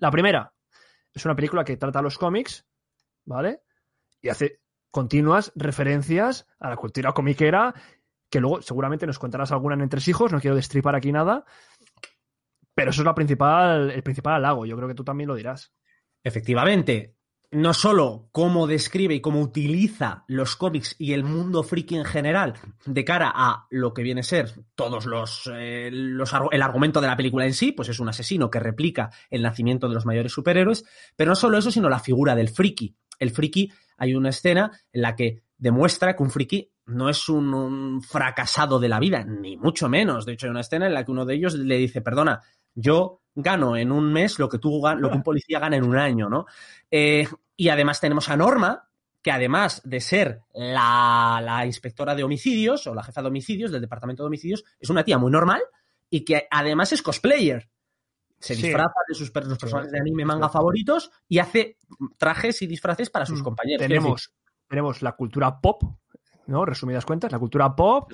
La 0.00 0.10
primera 0.10 0.52
es 1.12 1.24
una 1.24 1.36
película 1.36 1.64
que 1.64 1.76
trata 1.76 2.02
los 2.02 2.18
cómics, 2.18 2.66
¿vale? 3.24 3.62
Y 4.20 4.30
hace 4.30 4.62
continuas 4.90 5.52
referencias 5.54 6.48
a 6.58 6.70
la 6.70 6.76
cultura 6.76 7.12
comiquera, 7.12 7.72
que 8.28 8.40
luego 8.40 8.62
seguramente 8.62 9.06
nos 9.06 9.20
contarás 9.20 9.52
alguna 9.52 9.76
en 9.76 9.82
Entresijos, 9.82 10.32
no 10.32 10.40
quiero 10.40 10.56
destripar 10.56 10.96
aquí 10.96 11.12
nada, 11.12 11.44
pero 12.74 12.90
eso 12.90 13.02
es 13.02 13.06
la 13.06 13.14
principal, 13.14 13.90
el 13.90 14.02
principal 14.02 14.34
halago, 14.34 14.66
yo 14.66 14.76
creo 14.76 14.88
que 14.88 14.94
tú 14.94 15.04
también 15.04 15.28
lo 15.28 15.34
dirás. 15.34 15.72
Efectivamente, 16.22 17.16
no 17.54 17.72
solo 17.72 18.28
cómo 18.32 18.66
describe 18.66 19.14
y 19.14 19.20
cómo 19.20 19.40
utiliza 19.40 20.24
los 20.26 20.56
cómics 20.56 20.96
y 20.98 21.12
el 21.12 21.22
mundo 21.22 21.62
friki 21.62 21.94
en 21.94 22.04
general 22.04 22.54
de 22.84 23.04
cara 23.04 23.32
a 23.32 23.66
lo 23.70 23.94
que 23.94 24.02
viene 24.02 24.20
a 24.20 24.24
ser 24.24 24.50
todos 24.74 25.06
los, 25.06 25.48
eh, 25.54 25.86
el 25.88 26.62
argumento 26.62 27.00
de 27.00 27.06
la 27.06 27.16
película 27.16 27.46
en 27.46 27.54
sí, 27.54 27.70
pues 27.70 27.88
es 27.88 28.00
un 28.00 28.08
asesino 28.08 28.50
que 28.50 28.58
replica 28.58 29.10
el 29.30 29.42
nacimiento 29.42 29.88
de 29.88 29.94
los 29.94 30.04
mayores 30.04 30.32
superhéroes, 30.32 30.84
pero 31.16 31.30
no 31.30 31.36
solo 31.36 31.56
eso, 31.56 31.70
sino 31.70 31.88
la 31.88 32.00
figura 32.00 32.34
del 32.34 32.48
friki. 32.48 32.96
El 33.20 33.30
friki, 33.30 33.70
hay 33.98 34.16
una 34.16 34.30
escena 34.30 34.72
en 34.92 35.02
la 35.02 35.14
que 35.14 35.44
demuestra 35.56 36.16
que 36.16 36.22
un 36.24 36.30
friki 36.30 36.72
no 36.86 37.08
es 37.08 37.28
un 37.28 38.02
fracasado 38.02 38.78
de 38.80 38.88
la 38.88 38.98
vida, 38.98 39.24
ni 39.24 39.56
mucho 39.56 39.88
menos. 39.88 40.26
De 40.26 40.32
hecho, 40.32 40.46
hay 40.46 40.50
una 40.50 40.60
escena 40.60 40.86
en 40.86 40.94
la 40.94 41.04
que 41.04 41.12
uno 41.12 41.24
de 41.24 41.34
ellos 41.34 41.54
le 41.54 41.78
dice, 41.78 42.02
perdona, 42.02 42.42
yo 42.74 43.20
gano 43.34 43.76
en 43.76 43.90
un 43.92 44.12
mes 44.12 44.38
lo 44.38 44.48
que 44.48 44.58
tú 44.58 44.80
lo 44.98 45.10
que 45.10 45.16
un 45.16 45.22
policía 45.22 45.58
gana 45.58 45.76
en 45.76 45.84
un 45.84 45.96
año, 45.96 46.28
¿no? 46.28 46.46
Eh, 46.90 47.26
y 47.56 47.68
además 47.68 48.00
tenemos 48.00 48.28
a 48.28 48.36
Norma, 48.36 48.88
que 49.22 49.30
además 49.32 49.80
de 49.84 50.00
ser 50.00 50.40
la, 50.52 51.40
la 51.42 51.64
inspectora 51.66 52.14
de 52.14 52.22
homicidios 52.24 52.86
o 52.86 52.94
la 52.94 53.02
jefa 53.02 53.22
de 53.22 53.28
homicidios 53.28 53.70
del 53.72 53.80
departamento 53.80 54.22
de 54.22 54.26
homicidios, 54.28 54.64
es 54.78 54.90
una 54.90 55.04
tía 55.04 55.18
muy 55.18 55.30
normal 55.32 55.62
y 56.10 56.24
que 56.24 56.46
además 56.50 56.92
es 56.92 57.02
cosplayer. 57.02 57.68
Se 58.38 58.54
Sí. 58.54 58.62
disfraza 58.64 58.92
de 59.08 59.14
sus 59.14 59.32
los 59.34 59.58
personajes 59.58 59.90
de 59.90 59.98
anime 60.00 60.24
manga 60.26 60.50
favoritos 60.50 61.10
y 61.28 61.38
hace 61.38 61.78
trajes 62.18 62.60
y 62.60 62.66
disfraces 62.66 63.08
para 63.08 63.24
sus 63.24 63.40
Mm, 63.40 63.44
compañeros. 63.44 63.86
Tenemos, 63.86 64.32
tenemos 64.68 65.00
la 65.00 65.12
cultura 65.12 65.58
pop, 65.60 65.82
¿no? 66.46 66.66
Resumidas 66.66 67.06
cuentas, 67.06 67.32
la 67.32 67.38
cultura 67.38 67.74
pop 67.74 68.12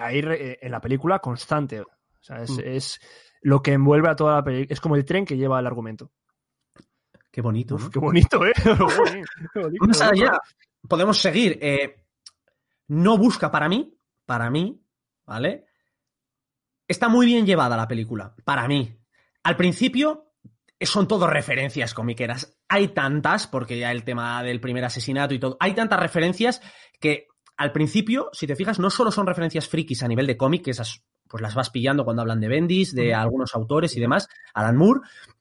ahí 0.00 0.22
re- 0.22 0.58
en 0.64 0.72
la 0.72 0.80
película 0.80 1.18
constante. 1.18 1.82
O 1.82 1.86
sea, 2.22 2.42
es, 2.42 2.50
Mm. 2.52 2.60
es 2.64 3.00
lo 3.46 3.62
que 3.62 3.72
envuelve 3.72 4.08
a 4.08 4.16
toda 4.16 4.34
la 4.34 4.42
película. 4.42 4.74
Es 4.74 4.80
como 4.80 4.96
el 4.96 5.04
tren 5.04 5.24
que 5.24 5.36
lleva 5.36 5.60
el 5.60 5.66
argumento. 5.68 6.10
Qué 7.30 7.40
bonito. 7.40 7.76
Uf, 7.76 7.84
¿no? 7.84 7.90
qué 7.90 7.98
bonito, 8.00 8.44
¿eh? 8.44 8.52
Qué 9.54 9.60
bonito, 9.60 10.02
allá, 10.02 10.40
podemos 10.88 11.16
seguir. 11.16 11.56
eh, 11.62 12.04
no 12.88 13.16
busca 13.16 13.48
para 13.52 13.68
mí, 13.68 13.96
para 14.24 14.50
mí, 14.50 14.82
¿vale? 15.24 15.64
Está 16.88 17.08
muy 17.08 17.24
bien 17.24 17.46
llevada 17.46 17.76
la 17.76 17.86
película, 17.86 18.34
para 18.44 18.66
mí. 18.66 18.98
Al 19.44 19.56
principio 19.56 20.32
son 20.80 21.06
todo 21.06 21.28
referencias 21.28 21.94
comiqueras. 21.94 22.58
Hay 22.68 22.88
tantas, 22.88 23.46
porque 23.46 23.78
ya 23.78 23.92
el 23.92 24.02
tema 24.02 24.42
del 24.42 24.60
primer 24.60 24.84
asesinato 24.84 25.34
y 25.34 25.38
todo, 25.38 25.56
hay 25.60 25.72
tantas 25.72 26.00
referencias 26.00 26.60
que 26.98 27.28
al 27.56 27.70
principio, 27.70 28.28
si 28.32 28.48
te 28.48 28.56
fijas, 28.56 28.80
no 28.80 28.90
solo 28.90 29.12
son 29.12 29.24
referencias 29.24 29.68
frikis 29.68 30.02
a 30.02 30.08
nivel 30.08 30.26
de 30.26 30.36
cómic, 30.36 30.64
que 30.64 30.72
esas 30.72 31.06
pues 31.28 31.42
las 31.42 31.54
vas 31.54 31.70
pillando 31.70 32.04
cuando 32.04 32.22
hablan 32.22 32.40
de 32.40 32.48
Bendis, 32.48 32.94
de 32.94 33.14
algunos 33.14 33.54
autores 33.54 33.96
y 33.96 34.00
demás, 34.00 34.28
Alan 34.54 34.76
Moore 34.76 35.00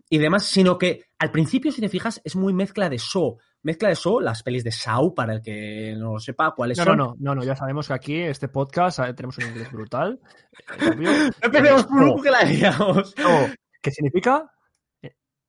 y 0.09 0.17
demás, 0.17 0.45
sino 0.45 0.77
que 0.77 1.05
al 1.19 1.31
principio, 1.31 1.71
si 1.71 1.81
te 1.81 1.89
fijas, 1.89 2.21
es 2.23 2.35
muy 2.35 2.53
mezcla 2.53 2.89
de 2.89 2.99
Saw. 2.99 3.37
Mezcla 3.63 3.89
de 3.89 3.95
Saw, 3.95 4.19
las 4.19 4.43
pelis 4.43 4.63
de 4.63 4.71
Saw, 4.71 5.15
para 5.15 5.33
el 5.33 5.41
que 5.41 5.95
no 5.97 6.13
lo 6.13 6.19
sepa 6.19 6.53
cuáles 6.55 6.77
No, 6.77 6.85
no, 6.85 6.89
son. 6.91 6.97
no, 6.97 7.15
no, 7.19 7.35
no, 7.35 7.43
ya 7.43 7.55
sabemos 7.55 7.87
que 7.87 7.93
aquí, 7.93 8.21
este 8.21 8.47
podcast, 8.47 8.99
eh, 8.99 9.13
tenemos 9.13 9.37
un 9.39 9.45
inglés 9.45 9.71
brutal. 9.71 10.19
Empecemos 11.41 11.85
por 11.85 12.03
un 12.03 12.21
que 12.21 12.29
la. 12.31 12.41
Saw, 12.73 13.03
¿Qué 13.81 13.91
significa? 13.91 14.51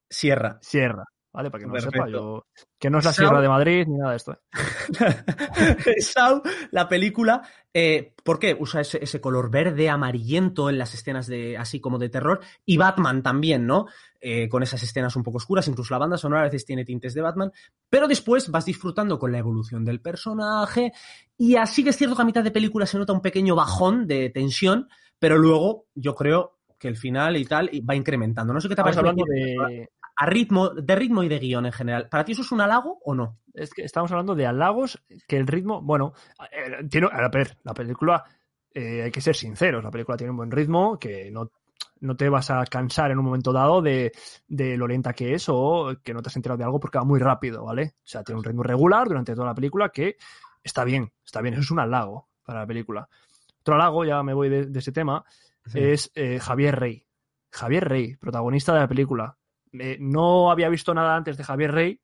Sierra. 0.08 0.58
Sierra. 0.62 1.04
¿Vale? 1.36 1.50
Para 1.50 1.60
que 1.60 1.66
no 1.66 1.74
lo 1.74 1.80
sepa, 1.82 2.08
yo. 2.08 2.46
Que 2.78 2.88
no 2.88 2.98
es 2.98 3.04
la. 3.04 3.12
Sierra 3.12 3.42
de 3.42 3.48
Madrid 3.50 3.86
ni 3.86 3.98
nada 3.98 4.12
de 4.12 4.16
esto. 4.16 4.32
¿eh? 4.32 4.38
La 6.70 6.88
película, 6.88 7.42
eh, 7.74 8.14
¿por 8.24 8.38
qué? 8.38 8.56
Usa 8.58 8.80
ese, 8.80 9.04
ese 9.04 9.20
color 9.20 9.50
verde 9.50 9.90
amarillento 9.90 10.70
en 10.70 10.78
las 10.78 10.94
escenas 10.94 11.26
de 11.26 11.58
así 11.58 11.78
como 11.78 11.98
de 11.98 12.08
terror. 12.08 12.40
Y 12.64 12.78
Batman 12.78 13.22
también, 13.22 13.66
¿no? 13.66 13.84
Eh, 14.18 14.48
con 14.48 14.62
esas 14.62 14.82
escenas 14.82 15.14
un 15.14 15.22
poco 15.22 15.36
oscuras, 15.36 15.68
incluso 15.68 15.92
la 15.92 15.98
banda 15.98 16.16
sonora 16.16 16.40
a 16.40 16.44
veces 16.44 16.64
tiene 16.64 16.86
tintes 16.86 17.12
de 17.12 17.20
Batman. 17.20 17.52
Pero 17.90 18.08
después 18.08 18.50
vas 18.50 18.64
disfrutando 18.64 19.18
con 19.18 19.30
la 19.30 19.36
evolución 19.36 19.84
del 19.84 20.00
personaje. 20.00 20.94
Y 21.36 21.56
así 21.56 21.84
que 21.84 21.90
es 21.90 21.98
cierto 21.98 22.16
que 22.16 22.22
a 22.22 22.24
mitad 22.24 22.44
de 22.44 22.50
película 22.50 22.86
se 22.86 22.96
nota 22.96 23.12
un 23.12 23.20
pequeño 23.20 23.54
bajón 23.54 24.06
de 24.06 24.30
tensión, 24.30 24.88
pero 25.18 25.36
luego 25.36 25.84
yo 25.94 26.14
creo 26.14 26.56
que 26.78 26.88
el 26.88 26.96
final 26.96 27.36
y 27.36 27.44
tal 27.44 27.70
va 27.88 27.94
incrementando. 27.94 28.52
No 28.52 28.60
sé 28.60 28.68
qué 28.68 28.76
te 28.76 28.82
parece. 28.82 29.00
hablando 29.00 29.24
de. 29.26 29.88
A 30.16 30.26
ritmo, 30.26 30.70
de 30.70 30.96
ritmo 30.96 31.22
y 31.22 31.28
de 31.28 31.38
guion 31.38 31.66
en 31.66 31.72
general. 31.72 32.08
¿Para 32.08 32.24
ti 32.24 32.32
eso 32.32 32.42
es 32.42 32.52
un 32.52 32.60
halago 32.60 32.98
o 33.04 33.14
no? 33.14 33.38
Es 33.52 33.72
que 33.72 33.82
estamos 33.82 34.10
hablando 34.10 34.34
de 34.34 34.46
halagos, 34.46 35.02
que 35.28 35.36
el 35.36 35.46
ritmo, 35.46 35.82
bueno, 35.82 36.14
eh, 36.50 36.86
tiene, 36.88 37.08
a 37.12 37.28
ver, 37.28 37.56
la 37.64 37.74
película, 37.74 38.24
eh, 38.72 39.02
hay 39.02 39.10
que 39.10 39.20
ser 39.20 39.36
sinceros, 39.36 39.84
la 39.84 39.90
película 39.90 40.16
tiene 40.16 40.30
un 40.30 40.38
buen 40.38 40.50
ritmo, 40.50 40.98
que 40.98 41.30
no, 41.30 41.50
no 42.00 42.16
te 42.16 42.28
vas 42.28 42.50
a 42.50 42.64
cansar 42.64 43.10
en 43.10 43.18
un 43.18 43.24
momento 43.24 43.52
dado 43.52 43.82
de, 43.82 44.12
de 44.48 44.76
lo 44.76 44.86
lenta 44.86 45.12
que 45.12 45.34
es 45.34 45.46
o 45.48 45.94
que 46.02 46.14
no 46.14 46.22
te 46.22 46.28
has 46.28 46.36
enterado 46.36 46.58
de 46.58 46.64
algo 46.64 46.80
porque 46.80 46.98
va 46.98 47.04
muy 47.04 47.20
rápido, 47.20 47.64
¿vale? 47.64 47.94
O 47.98 48.06
sea, 48.06 48.22
tiene 48.22 48.38
un 48.38 48.44
ritmo 48.44 48.62
regular 48.62 49.08
durante 49.08 49.34
toda 49.34 49.46
la 49.46 49.54
película 49.54 49.90
que 49.90 50.16
está 50.62 50.84
bien, 50.84 51.12
está 51.24 51.40
bien, 51.40 51.54
eso 51.54 51.62
es 51.62 51.70
un 51.70 51.80
halago 51.80 52.28
para 52.44 52.60
la 52.60 52.66
película. 52.66 53.08
Otro 53.60 53.74
halago, 53.74 54.04
ya 54.04 54.22
me 54.22 54.32
voy 54.32 54.48
de, 54.48 54.66
de 54.66 54.78
ese 54.78 54.92
tema, 54.92 55.24
es 55.74 56.10
eh, 56.14 56.38
Javier 56.38 56.78
Rey. 56.78 57.04
Javier 57.50 57.88
Rey, 57.88 58.16
protagonista 58.16 58.72
de 58.72 58.80
la 58.80 58.88
película. 58.88 59.36
Eh, 59.80 59.96
no 60.00 60.50
había 60.50 60.68
visto 60.68 60.92
nada 60.94 61.16
antes 61.16 61.36
de 61.36 61.44
Javier 61.44 61.72
Rey, 61.72 62.00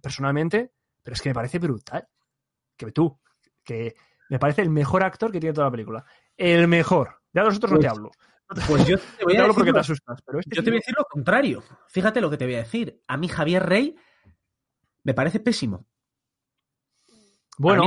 personalmente, 0.00 0.72
pero 1.02 1.14
es 1.14 1.22
que 1.22 1.30
me 1.30 1.34
parece 1.34 1.58
brutal. 1.58 2.06
Que 2.76 2.92
tú, 2.92 3.18
que 3.64 3.94
me 4.28 4.38
parece 4.38 4.62
el 4.62 4.70
mejor 4.70 5.02
actor 5.04 5.30
que 5.32 5.40
tiene 5.40 5.54
toda 5.54 5.68
la 5.68 5.70
película. 5.70 6.04
El 6.36 6.68
mejor. 6.68 7.22
Ya 7.32 7.42
de 7.42 7.48
los 7.48 7.56
otros 7.56 7.72
no 7.72 7.78
te 7.78 7.86
Pues- 7.86 7.92
hablo. 7.96 8.10
Pues 8.68 8.86
yo 8.86 8.96
te 8.98 9.24
voy 9.24 9.34
te 9.36 9.40
a 9.40 9.46
decir 9.48 9.72
te 9.72 9.78
asustas, 9.80 10.22
pero 10.24 10.38
este 10.38 10.54
Yo 10.54 10.62
te 10.62 10.70
voy 10.70 10.76
a 10.76 10.80
decir 10.80 10.94
lo 10.96 11.04
contrario. 11.04 11.62
Fíjate 11.88 12.20
lo 12.20 12.30
que 12.30 12.36
te 12.36 12.44
voy 12.44 12.54
a 12.54 12.58
decir. 12.58 13.02
A 13.08 13.16
mí 13.16 13.26
Javier 13.28 13.64
Rey 13.66 13.96
me 15.02 15.14
parece 15.14 15.40
pésimo. 15.40 15.86
Bueno, 17.58 17.84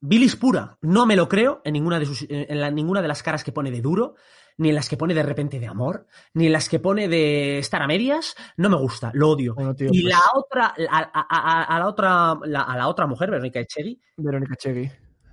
Bilis 0.00 0.36
pura. 0.36 0.78
No 0.82 1.06
me 1.06 1.16
lo 1.16 1.28
creo 1.28 1.60
en 1.64 1.74
ninguna 1.74 1.98
de 1.98 2.06
sus, 2.06 2.26
en 2.28 2.60
la- 2.60 2.70
ninguna 2.70 3.02
de 3.02 3.08
las 3.08 3.22
caras 3.22 3.44
que 3.44 3.52
pone 3.52 3.70
de 3.70 3.80
duro, 3.82 4.14
ni 4.56 4.68
en 4.70 4.74
las 4.74 4.88
que 4.88 4.96
pone 4.96 5.14
de 5.14 5.22
repente 5.22 5.58
de 5.60 5.66
amor, 5.66 6.06
ni 6.34 6.46
en 6.46 6.52
las 6.52 6.68
que 6.68 6.78
pone 6.80 7.08
de 7.08 7.58
estar 7.58 7.82
a 7.82 7.86
medias. 7.86 8.34
No 8.56 8.68
me 8.70 8.76
gusta, 8.76 9.10
lo 9.14 9.30
odio. 9.30 9.54
bueno, 9.54 9.74
tío, 9.74 9.88
y 9.92 10.02
pues, 10.02 10.14
la 10.14 10.20
otra, 10.34 10.74
a, 10.90 10.98
a- 11.12 11.26
a- 11.30 11.64
a 11.64 11.78
la 11.78 11.86
otra, 11.86 12.38
la- 12.44 12.62
a 12.62 12.76
la 12.76 12.88
otra 12.88 13.06
mujer, 13.06 13.30
Verónica 13.30 13.60
Echegui, 13.60 14.00
Verónica 14.16 14.56
Chegui. 14.56 14.90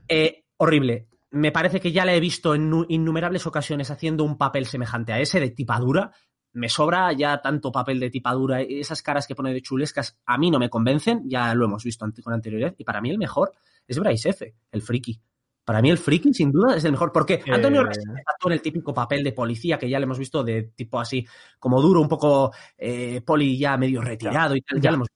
eh, 0.07 0.43
horrible. 0.57 1.07
Me 1.31 1.51
parece 1.51 1.79
que 1.81 1.91
ya 1.91 2.05
la 2.05 2.13
he 2.13 2.19
visto 2.21 2.55
en 2.55 2.69
nu- 2.69 2.85
innumerables 2.87 3.45
ocasiones 3.45 3.91
haciendo 3.91 4.23
un 4.23 4.37
papel 4.37 4.65
semejante 4.65 5.11
a 5.13 5.19
ese 5.19 5.39
de 5.39 5.49
tipadura. 5.51 6.11
me 6.53 6.69
sobra 6.69 7.11
ya 7.13 7.39
tanto 7.39 7.71
papel 7.71 7.99
de 7.99 8.09
tipadura 8.09 8.63
y 8.63 8.79
esas 8.79 9.03
caras 9.03 9.27
que 9.27 9.35
pone 9.35 9.53
de 9.53 9.61
chulescas 9.61 10.17
a 10.25 10.39
mí 10.39 10.49
no 10.49 10.57
me 10.57 10.71
convencen, 10.71 11.21
ya 11.29 11.53
lo 11.53 11.65
hemos 11.65 11.83
visto 11.83 12.07
con 12.23 12.33
anterioridad, 12.33 12.73
y 12.79 12.83
para 12.83 12.99
mí 12.99 13.11
el 13.11 13.19
mejor 13.19 13.51
es 13.87 13.99
Bryce 13.99 14.29
F., 14.29 14.55
el 14.71 14.81
friki. 14.81 15.21
Para 15.63 15.81
mí 15.81 15.89
el 15.89 15.97
friki, 15.97 16.33
sin 16.33 16.51
duda, 16.51 16.75
es 16.77 16.83
el 16.85 16.91
mejor, 16.91 17.11
porque 17.11 17.41
Antonio 17.51 17.81
Eh. 17.81 17.85
Resines 17.85 18.23
actúa 18.25 18.51
en 18.51 18.53
el 18.53 18.61
típico 18.61 18.93
papel 18.93 19.23
de 19.23 19.33
policía 19.33 19.77
que 19.77 19.89
ya 19.89 19.99
le 19.99 20.03
hemos 20.05 20.17
visto 20.19 20.43
de 20.43 20.63
tipo 20.75 20.99
así, 20.99 21.25
como 21.59 21.81
duro, 21.81 21.99
un 22.01 22.07
poco 22.07 22.53
eh, 22.77 23.21
poli 23.21 23.57
ya 23.57 23.75
medio 23.77 24.01
retirado 24.01 24.55
y 24.55 24.61
tal, 24.61 24.77
ya, 24.79 24.83
ya. 24.83 24.91
lo 24.91 24.95
hemos 24.95 25.07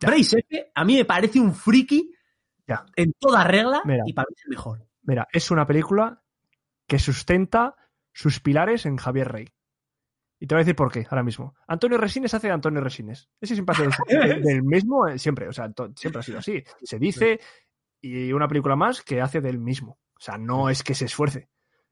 Bryce 0.00 0.38
F., 0.40 0.72
a 0.74 0.84
mí 0.84 0.96
me 0.96 1.04
parece 1.04 1.38
un 1.40 1.54
friki 1.54 2.12
Ya. 2.66 2.84
en 2.96 3.12
toda 3.18 3.44
regla 3.44 3.80
Mira. 3.84 4.02
y 4.06 4.12
para 4.12 4.26
mí 4.28 4.34
es 4.36 4.44
el 4.44 4.50
mejor. 4.50 4.86
Mira, 5.02 5.28
es 5.32 5.50
una 5.52 5.66
película 5.66 6.20
que 6.86 6.98
sustenta 6.98 7.76
sus 8.12 8.40
pilares 8.40 8.86
en 8.86 8.96
Javier 8.96 9.28
Rey. 9.30 9.48
Y 10.38 10.46
te 10.46 10.54
voy 10.54 10.60
a 10.60 10.64
decir 10.64 10.76
por 10.76 10.90
qué 10.92 11.06
ahora 11.08 11.22
mismo. 11.22 11.54
Antonio 11.66 11.96
Resines 11.96 12.34
hace 12.34 12.48
de 12.48 12.52
Antonio 12.52 12.80
Resines. 12.82 13.30
Ese 13.40 13.54
hace 13.66 13.82
del, 14.08 14.42
del 14.42 14.62
mismo, 14.64 15.06
eh, 15.06 15.18
siempre. 15.18 15.48
O 15.48 15.52
sea, 15.52 15.72
siempre 15.94 16.20
ha 16.20 16.22
sido 16.22 16.38
así. 16.40 16.62
Se 16.82 16.98
dice, 16.98 17.40
y 18.00 18.32
una 18.32 18.48
película 18.48 18.76
más 18.76 19.02
que 19.02 19.20
hace 19.20 19.40
del 19.40 19.58
mismo. 19.58 19.98
O 20.16 20.20
sea, 20.20 20.38
no 20.38 20.68
es 20.70 20.82
que 20.82 20.94
se 20.94 21.04
esfuerce. 21.06 21.48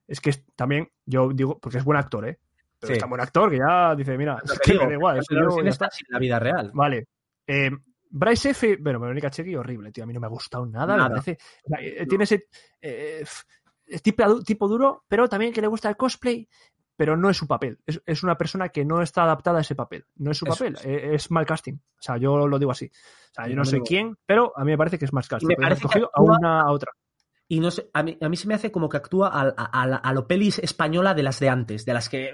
Es 0.06 0.20
que 0.20 0.30
es- 0.30 0.44
también, 0.54 0.88
yo 1.06 1.30
digo, 1.32 1.58
porque 1.58 1.78
es 1.78 1.84
buen 1.84 1.98
actor, 1.98 2.28
¿eh? 2.28 2.38
Pero 2.78 2.88
Sí. 2.88 2.92
es 2.94 2.98
tan 2.98 3.08
buen 3.08 3.20
actor 3.22 3.50
que 3.50 3.58
ya 3.58 3.94
dice, 3.94 4.16
mira, 4.18 4.38
es 4.44 4.58
que 4.60 4.72
digo, 4.72 4.84
me 4.84 4.90
da 4.90 4.94
igual. 4.96 5.18
es 5.18 5.26
yo 5.30 5.38
está. 5.58 5.68
está 5.68 5.86
así 5.86 6.04
la 6.08 6.18
vida 6.18 6.38
real. 6.38 6.70
Vale. 6.74 7.06
Eh, 7.46 7.70
Bryce 8.10 8.50
F. 8.50 8.76
Bueno, 8.80 9.00
Verónica 9.00 9.30
Chegui, 9.30 9.56
horrible, 9.56 9.90
tío. 9.90 10.04
A 10.04 10.06
mí 10.06 10.12
no 10.12 10.20
me 10.20 10.26
ha 10.26 10.30
gustado 10.30 10.66
nada. 10.66 10.96
Nada. 10.96 11.08
Me 11.08 11.14
parece. 11.16 11.38
eh, 11.78 12.06
Tiene 12.06 12.24
ese 12.24 12.46
eh, 12.80 13.24
tipo, 14.02 14.42
tipo 14.44 14.68
duro, 14.68 15.04
pero 15.08 15.28
también 15.28 15.52
que 15.52 15.60
le 15.60 15.66
gusta 15.66 15.88
el 15.88 15.96
cosplay, 15.96 16.48
pero 16.96 17.16
no 17.16 17.30
es 17.30 17.36
su 17.36 17.46
papel. 17.46 17.78
Es, 17.86 18.00
es 18.06 18.22
una 18.22 18.36
persona 18.38 18.68
que 18.68 18.84
no 18.84 19.02
está 19.02 19.24
adaptada 19.24 19.58
a 19.58 19.60
ese 19.62 19.74
papel. 19.74 20.04
No 20.16 20.30
es 20.30 20.38
su 20.38 20.44
Eso 20.46 20.54
papel. 20.54 20.74
es. 20.76 20.84
eh, 20.84 21.14
Es 21.14 21.30
mal 21.30 21.44
casting. 21.46 21.74
O 21.74 22.02
sea, 22.02 22.16
yo 22.16 22.46
lo 22.46 22.58
digo 22.58 22.70
así. 22.70 22.86
O 22.86 23.34
sea, 23.34 23.48
yo 23.48 23.56
no 23.56 23.64
sé 23.64 23.80
quién, 23.80 24.16
pero 24.26 24.52
a 24.56 24.64
mí 24.64 24.70
me 24.72 24.78
parece 24.78 24.98
que 24.98 25.04
es 25.06 25.12
mal 25.12 25.26
casting. 25.26 25.48
me 25.48 25.56
parece 25.56 25.88
que 25.88 26.02
a 26.12 26.22
una 26.22 26.60
a 26.62 26.70
otra. 26.70 26.92
Y 27.46 27.60
no 27.60 27.70
sé, 27.70 27.90
a 27.92 28.02
mí, 28.02 28.16
a 28.20 28.28
mí 28.28 28.36
se 28.36 28.48
me 28.48 28.54
hace 28.54 28.72
como 28.72 28.88
que 28.88 28.96
actúa 28.96 29.28
a, 29.28 29.54
a- 29.56 29.96
a 29.96 30.12
lo 30.14 30.26
pelis 30.26 30.58
española 30.60 31.12
de 31.14 31.22
las 31.22 31.38
de 31.40 31.48
antes, 31.50 31.84
de 31.84 31.92
las 31.92 32.08
que 32.08 32.32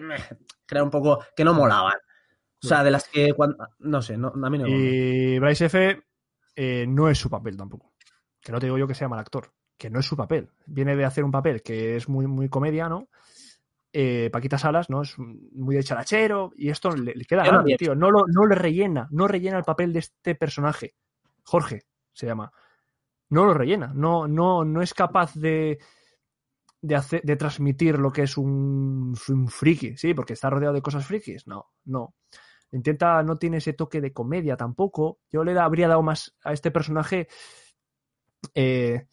era 0.71 0.85
un 0.85 0.90
poco 0.90 1.25
que 1.35 1.45
no 1.45 1.52
molaban. 1.52 1.97
O 2.62 2.67
sea, 2.67 2.85
de 2.85 2.90
las 2.90 3.09
que 3.09 3.33
cuando, 3.33 3.57
no 3.79 4.02
sé, 4.02 4.17
no, 4.19 4.29
a 4.29 4.50
mí 4.50 4.59
no. 4.59 4.69
Y 4.69 5.38
Bryce 5.38 5.64
F. 5.67 6.02
eh, 6.55 6.85
no 6.87 7.09
es 7.09 7.19
su 7.19 7.29
papel 7.31 7.57
tampoco. 7.57 7.95
Que 8.40 8.52
no 8.52 8.59
te 8.61 8.67
digo 8.67 8.76
yo 8.79 8.87
que 8.87 8.95
sea 8.95 9.09
mal 9.09 9.19
actor, 9.19 9.50
que 9.79 9.88
no 9.90 9.99
es 9.99 10.07
su 10.07 10.17
papel. 10.17 10.50
Viene 10.67 10.95
de 10.95 11.05
hacer 11.05 11.25
un 11.25 11.33
papel 11.33 11.62
que 11.62 11.97
es 11.97 12.09
muy, 12.09 12.26
muy 12.26 12.49
comedia, 12.49 12.88
¿no? 12.88 13.09
Eh, 13.92 14.30
Paquita 14.32 14.56
Salas, 14.56 14.88
¿no? 14.88 15.02
Es 15.02 15.18
muy 15.18 15.75
de 15.75 15.82
charachero 15.82 16.52
y 16.56 16.70
esto 16.70 16.90
le, 16.90 17.12
le 17.14 17.25
queda 17.25 17.44
grande, 17.44 17.76
tío. 17.76 17.94
No, 17.94 18.11
lo, 18.11 18.25
no 18.28 18.47
le 18.47 18.54
rellena, 18.54 19.09
no 19.11 19.26
rellena 19.26 19.59
el 19.59 19.64
papel 19.64 19.92
de 19.92 19.99
este 19.99 20.35
personaje. 20.37 20.94
Jorge 21.42 21.82
se 22.12 22.26
llama. 22.26 22.52
No 23.30 23.44
lo 23.44 23.54
rellena, 23.54 23.92
no, 23.94 24.28
no, 24.28 24.64
no 24.64 24.82
es 24.82 24.94
capaz 24.94 25.35
de, 25.35 25.78
de, 26.80 26.94
hacer, 26.94 27.23
de 27.23 27.37
transmitir 27.37 27.99
lo 27.99 28.12
que 28.12 28.23
es 28.23 28.37
un, 28.37 29.16
un 29.28 29.49
friki, 29.49 29.97
¿sí? 29.97 30.14
Porque 30.14 30.35
está 30.35 30.50
rodeado 30.50 30.75
de 30.75 30.82
cosas 30.82 31.06
frikis. 31.06 31.47
No, 31.47 31.70
no. 31.85 32.14
Intenta, 32.73 33.23
no 33.25 33.37
tiene 33.37 33.56
ese 33.56 33.73
toque 33.73 34.00
de 34.00 34.12
comedia 34.12 34.56
tampoco. 34.56 35.18
Yo 35.32 35.42
le 35.42 35.59
habría 35.59 35.88
dado 35.88 36.02
más 36.02 36.37
a 36.44 36.52
este 36.52 36.70
personaje. 36.70 37.26
Eh, 38.54 39.06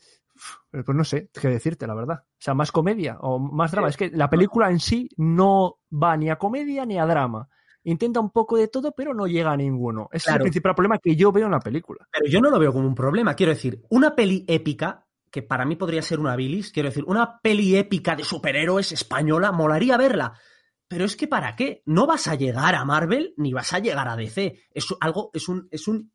pues 0.72 0.96
no 0.96 1.04
sé 1.04 1.30
qué 1.34 1.48
decirte, 1.48 1.88
la 1.88 1.96
verdad. 1.96 2.24
O 2.38 2.42
sea, 2.42 2.54
más 2.54 2.72
comedia 2.72 3.18
o 3.22 3.40
más 3.40 3.72
drama. 3.72 3.90
Es 3.90 3.98
que 3.98 4.12
la 4.12 4.30
película 4.30 4.70
en 4.70 4.80
sí 4.80 5.10
no 5.18 5.80
va 5.92 6.16
ni 6.16 6.30
a 6.30 6.38
comedia 6.38 6.86
ni 6.86 7.00
a 7.00 7.06
drama. 7.06 7.50
Intenta 7.84 8.20
un 8.20 8.30
poco 8.30 8.58
de 8.58 8.68
todo, 8.68 8.92
pero 8.92 9.14
no 9.14 9.28
llega 9.28 9.52
a 9.52 9.58
ninguno. 9.58 10.08
Ese 10.12 10.30
es 10.30 10.36
el 10.36 10.42
principal 10.42 10.76
problema 10.76 11.00
que 11.00 11.16
yo 11.16 11.32
veo 11.32 11.46
en 11.46 11.52
la 11.52 11.60
película. 11.60 12.08
Pero 12.12 12.30
yo 12.30 12.42
no 12.42 12.50
lo 12.50 12.60
veo 12.60 12.74
como 12.74 12.88
un 12.88 12.94
problema. 12.94 13.34
Quiero 13.34 13.54
decir, 13.54 13.82
una 13.90 14.14
peli 14.14 14.46
épica, 14.48 15.08
que 15.32 15.42
para 15.42 15.66
mí 15.66 15.76
podría 15.78 16.02
ser 16.02 16.20
una 16.20 16.36
bilis, 16.36 16.72
quiero 16.72 16.90
decir, 16.90 17.06
una 17.08 17.40
peli 17.40 17.76
épica 17.76 18.16
de 18.16 18.24
superhéroes 18.24 18.92
española, 18.92 19.52
molaría 19.52 19.98
verla. 19.98 20.34
Pero 20.88 21.06
es 21.06 21.16
que 21.16 21.28
¿para 21.28 21.56
qué? 21.56 21.82
No 21.86 22.06
vas 22.06 22.28
a 22.28 22.36
llegar 22.36 22.76
a 22.76 22.86
Marvel 22.86 23.34
ni 23.38 23.54
vas 23.54 23.74
a 23.74 23.80
llegar 23.80 24.08
a 24.08 24.16
DC. 24.16 24.60
Es 24.72 24.88
algo, 25.00 25.32
es 25.34 25.48
un, 25.50 25.68
es 25.72 25.88
un, 25.88 26.12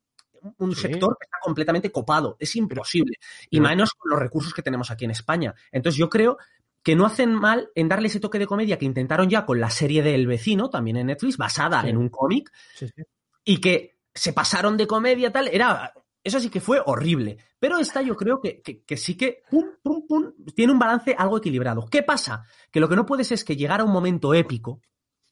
un 0.59 0.75
Sí. 0.75 0.83
sector 0.83 1.17
que 1.19 1.25
está 1.25 1.39
completamente 1.43 1.91
copado. 1.93 2.37
Es 2.39 2.55
imposible. 2.57 3.19
y 3.51 3.61
menos 3.61 3.93
con 3.95 4.11
los 4.11 4.19
recursos 4.19 4.53
que 4.55 4.63
tenemos 4.63 4.91
aquí 4.91 5.05
en 5.05 5.11
España. 5.13 5.55
Entonces 5.71 5.99
yo 5.99 6.09
creo 6.09 6.39
que 6.83 6.97
no 6.97 7.07
hacen 7.07 7.33
mal 7.35 7.71
en 7.75 7.89
darle 7.89 8.09
ese 8.09 8.19
toque 8.21 8.39
de 8.39 8.47
comedia 8.47 8.79
que 8.79 8.85
intentaron 8.87 9.29
ya 9.31 9.47
con 9.47 9.61
la 9.61 9.71
serie 9.71 10.03
del 10.03 10.27
vecino, 10.27 10.69
también 10.71 10.97
en 10.97 11.07
Netflix, 11.07 11.37
basada 11.37 11.83
Sí. 11.83 11.89
en 11.91 11.97
un 11.97 12.09
cómic, 12.09 12.51
Sí, 12.75 12.89
sí. 12.89 13.03
y 13.45 13.59
que 13.61 13.99
se 14.15 14.33
pasaron 14.33 14.77
de 14.77 14.87
comedia 14.87 15.31
tal, 15.33 15.49
era 15.49 15.93
eso 16.25 16.39
sí 16.41 16.51
que 16.51 16.61
fue 16.61 16.81
horrible. 16.85 17.37
Pero 17.59 17.79
esta 17.79 18.03
yo 18.03 18.17
creo 18.17 18.41
que, 18.41 18.61
que- 18.63 18.83
que 18.85 18.97
sí 18.97 19.17
que 19.17 19.43
pum, 19.51 19.65
pum, 19.83 20.07
pum, 20.09 20.33
tiene 20.55 20.73
un 20.73 20.79
balance 20.79 21.15
algo 21.17 21.39
equilibrado. 21.39 21.87
¿Qué 21.91 22.03
pasa? 22.03 22.45
Que 22.71 22.81
lo 22.81 22.89
que 22.89 22.97
no 22.97 23.07
puedes 23.07 23.31
es 23.33 23.45
que 23.45 23.57
llegar 23.57 23.81
a 23.81 23.85
un 23.85 23.93
momento 23.93 24.35
épico 24.35 24.81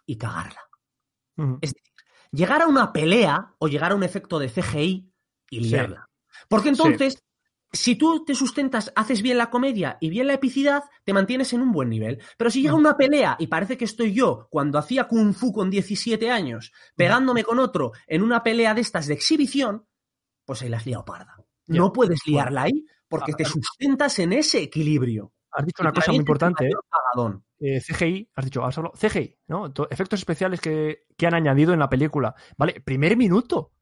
y 0.06 0.16
cagarla. 0.16 0.60
Es 1.62 1.72
decir, 1.74 1.89
llegar 2.32 2.62
a 2.62 2.66
una 2.66 2.92
pelea 2.92 3.54
o 3.58 3.68
llegar 3.68 3.92
a 3.92 3.94
un 3.94 4.02
efecto 4.02 4.38
de 4.38 4.48
CGI 4.48 5.12
y 5.50 5.64
Sí. 5.64 5.70
liarla. 5.70 6.06
Porque 6.48 6.68
entonces, 6.70 7.22
si 7.72 7.94
tú 7.96 8.24
te 8.24 8.34
sustentas, 8.34 8.92
haces 8.96 9.22
bien 9.22 9.38
la 9.38 9.50
comedia 9.50 9.96
y 10.00 10.10
bien 10.10 10.26
la 10.26 10.34
epicidad, 10.34 10.84
te 11.04 11.12
mantienes 11.12 11.52
en 11.52 11.60
un 11.62 11.70
buen 11.72 11.88
nivel. 11.88 12.20
Pero 12.36 12.50
si 12.50 12.62
llega 12.62 12.74
una 12.74 12.96
pelea 12.96 13.36
y 13.38 13.46
parece 13.46 13.76
que 13.76 13.84
estoy 13.84 14.12
yo 14.12 14.48
cuando 14.50 14.78
hacía 14.78 15.06
Kung 15.06 15.34
Fu 15.34 15.52
con 15.52 15.70
17 15.70 16.30
años, 16.30 16.72
pegándome 16.96 17.44
con 17.44 17.58
otro 17.58 17.92
en 18.06 18.22
una 18.22 18.42
pelea 18.42 18.74
de 18.74 18.80
estas 18.80 19.06
de 19.06 19.14
exhibición, 19.14 19.86
pues 20.44 20.62
ahí 20.62 20.68
la 20.68 20.78
has 20.78 20.86
liado 20.86 21.04
parda. 21.04 21.36
No 21.66 21.92
puedes 21.92 22.20
liarla 22.26 22.62
ahí 22.62 22.84
porque 23.08 23.32
Ah, 23.32 23.36
te 23.36 23.44
ah. 23.44 23.48
sustentas 23.48 24.18
en 24.18 24.32
ese 24.32 24.62
equilibrio. 24.62 25.32
Has 25.52 25.66
dicho 25.66 25.82
una 25.82 25.92
cosa 25.92 26.10
muy 26.10 26.18
importante, 26.18 26.66
¿eh? 26.66 26.72
Eh, 27.60 27.80
CGI, 27.80 28.30
has 28.34 28.44
dicho, 28.46 28.64
has 28.64 28.76
hablado, 28.78 28.94
CGI, 28.96 29.38
¿no? 29.48 29.72
To- 29.72 29.88
Efectos 29.90 30.18
especiales 30.20 30.60
que, 30.60 31.04
que 31.16 31.26
han 31.26 31.34
añadido 31.34 31.72
en 31.74 31.80
la 31.80 31.88
película. 31.90 32.34
Vale, 32.56 32.80
primer 32.80 33.16
minuto. 33.16 33.72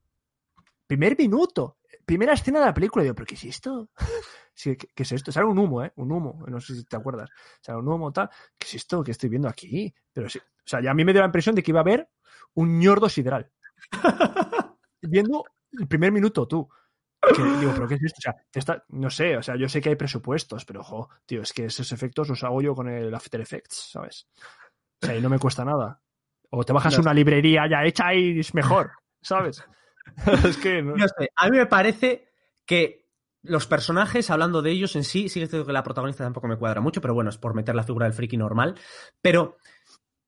Primer 0.87 1.17
minuto. 1.19 1.79
Primera 2.05 2.33
escena 2.33 2.61
de 2.61 2.67
la 2.67 2.75
película. 2.75 3.03
Digo, 3.03 3.15
¿pero 3.15 3.27
qué 3.27 3.35
es 3.35 3.45
esto? 3.45 3.91
Sí, 4.59 4.77
¿qué, 4.77 4.89
qué 4.93 5.05
es 5.05 5.13
esto? 5.13 5.31
Sale 5.31 5.47
un 5.47 5.57
humo, 5.57 5.85
¿eh? 5.85 5.93
Un 5.95 6.11
humo. 6.11 6.45
No 6.49 6.61
sé 6.61 6.75
si 6.75 6.85
te 6.85 6.97
acuerdas. 6.97 7.31
Sale 7.61 7.79
un 7.79 7.87
humo, 7.87 8.13
tal. 8.13 8.29
¿Qué 8.59 8.67
es 8.67 8.75
esto 8.75 9.05
que 9.05 9.13
estoy 9.13 9.29
viendo 9.29 9.49
aquí? 9.49 9.95
Pero 10.13 10.29
sí. 10.29 10.41
O 10.41 10.43
sea, 10.65 10.81
ya 10.83 10.91
a 10.91 10.95
mí 10.95 11.05
me 11.05 11.13
dio 11.13 11.21
la 11.23 11.27
impresión 11.27 11.55
de 11.55 11.63
que 11.63 11.71
iba 11.71 11.79
a 11.79 11.83
haber 11.83 12.09
un 12.55 12.81
ñordo 12.81 13.09
sideral. 13.09 13.53
Viendo 15.03 15.45
el 15.79 15.87
primer 15.89 16.13
minuto, 16.13 16.49
tú. 16.49 16.69
Que 17.35 17.43
digo, 17.43 17.73
¿pero 17.75 17.89
qué 17.89 17.95
es 17.95 18.03
esto? 18.05 18.19
O 18.19 18.23
sea, 18.23 18.37
te 18.51 18.59
está- 18.59 18.85
no 18.89 19.11
sé, 19.11 19.37
o 19.37 19.43
sea, 19.43 19.57
yo 19.57 19.69
sé 19.69 19.81
que 19.81 19.91
hay 19.91 19.97
presupuestos, 19.97 20.65
pero 20.65 20.81
ojo, 20.81 21.09
tío, 21.27 21.43
es 21.43 21.53
que 21.53 21.67
esos 21.67 21.91
efectos 21.93 22.29
los 22.29 22.43
hago 22.45 22.61
yo 22.63 22.75
con 22.75 22.89
el 22.89 23.15
After 23.15 23.41
Effects, 23.41 23.91
¿sabes? 23.93 24.27
O 25.03 25.07
sea, 25.07 25.17
y 25.17 25.21
no 25.21 25.29
me 25.29 25.39
cuesta 25.39 25.65
nada. 25.65 26.01
O 26.51 26.65
te 26.65 26.73
bajas 26.73 26.95
No 26.97 27.03
una 27.03 27.15
librería 27.15 27.69
ya 27.71 27.85
hecha 27.85 28.15
y 28.15 28.41
es 28.41 28.55
mejor, 28.55 28.93
¿sabes? 29.21 29.63
es 30.45 30.57
que 30.57 30.83
no- 30.83 30.97
sé, 30.97 31.31
a 31.37 31.49
mí 31.51 31.59
me 31.59 31.67
parece 31.67 32.29
que 32.65 33.07
los 33.43 33.67
personajes, 33.67 34.31
hablando 34.31 34.63
de 34.63 34.71
ellos 34.71 34.97
en 34.97 35.05
sí, 35.05 35.29
sí 35.29 35.47
que 35.47 35.65
la 35.73 35.83
protagonista 35.83 36.25
tampoco 36.25 36.49
me 36.49 36.57
cuadra 36.57 36.81
mucho, 36.81 37.01
pero 37.01 37.15
bueno, 37.15 37.31
es 37.31 37.39
por 37.39 37.55
meter 37.55 37.75
la 37.75 37.85
figura 37.85 38.07
del 38.07 38.15
friki 38.15 38.37
normal. 38.37 38.75
Pero 39.23 39.57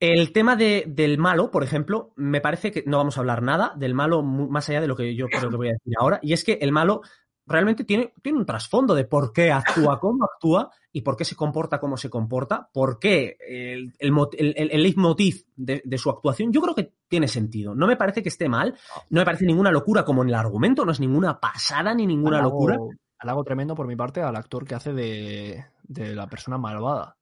el 0.00 0.32
tema 0.32 0.56
de- 0.56 0.84
del 0.88 1.18
malo, 1.18 1.50
por 1.50 1.62
ejemplo, 1.62 2.12
me 2.16 2.40
parece 2.40 2.72
que 2.72 2.82
no 2.86 2.96
vamos 2.96 3.16
a 3.16 3.20
hablar 3.20 3.42
nada 3.42 3.72
del 3.76 3.94
malo 3.94 4.22
más 4.22 4.68
allá 4.68 4.80
de 4.80 4.88
lo 4.88 4.96
que 4.96 5.14
yo 5.14 5.26
creo 5.28 5.50
que 5.50 5.56
voy 5.56 5.68
a 5.68 5.72
decir 5.72 5.92
ahora, 6.00 6.18
y 6.22 6.32
es 6.32 6.42
que 6.42 6.54
el 6.62 6.72
malo 6.72 7.02
realmente 7.46 7.84
tiene, 7.84 8.12
tiene 8.22 8.38
un 8.38 8.46
trasfondo 8.46 8.94
de 8.94 9.04
por 9.04 9.32
qué 9.32 9.50
actúa 9.50 9.98
como 9.98 10.24
actúa 10.24 10.70
y 10.92 11.00
por 11.02 11.16
qué 11.16 11.24
se 11.24 11.34
comporta 11.36 11.80
como 11.80 11.96
se 11.96 12.08
comporta, 12.08 12.70
por 12.72 12.98
qué 13.00 13.36
el, 13.46 13.92
el, 13.98 14.54
el- 14.56 14.82
leitmotiv 14.82 15.44
de, 15.56 15.82
de 15.84 15.98
su 15.98 16.10
actuación, 16.10 16.52
yo 16.52 16.60
creo 16.62 16.74
que 16.74 16.94
tiene 17.08 17.26
sentido. 17.28 17.74
No 17.74 17.86
me 17.88 17.96
parece 17.96 18.22
que 18.22 18.28
esté 18.28 18.48
mal, 18.48 18.74
no 19.10 19.20
me 19.20 19.24
parece 19.24 19.46
ninguna 19.46 19.70
locura 19.72 20.04
como 20.04 20.22
en 20.22 20.28
el 20.28 20.34
argumento, 20.36 20.84
no 20.84 20.92
es 20.92 21.00
ninguna 21.00 21.40
pasada 21.40 21.92
ni 21.92 22.06
ninguna 22.06 22.40
locura, 22.40 22.78
halago 23.18 23.42
tremendo 23.44 23.74
por 23.74 23.86
mi 23.86 23.96
parte 23.96 24.22
al 24.22 24.36
actor 24.36 24.64
que 24.64 24.76
hace 24.76 24.92
de, 24.92 25.64
de 25.82 26.14
la 26.14 26.26
persona 26.28 26.56
malvada. 26.56 27.16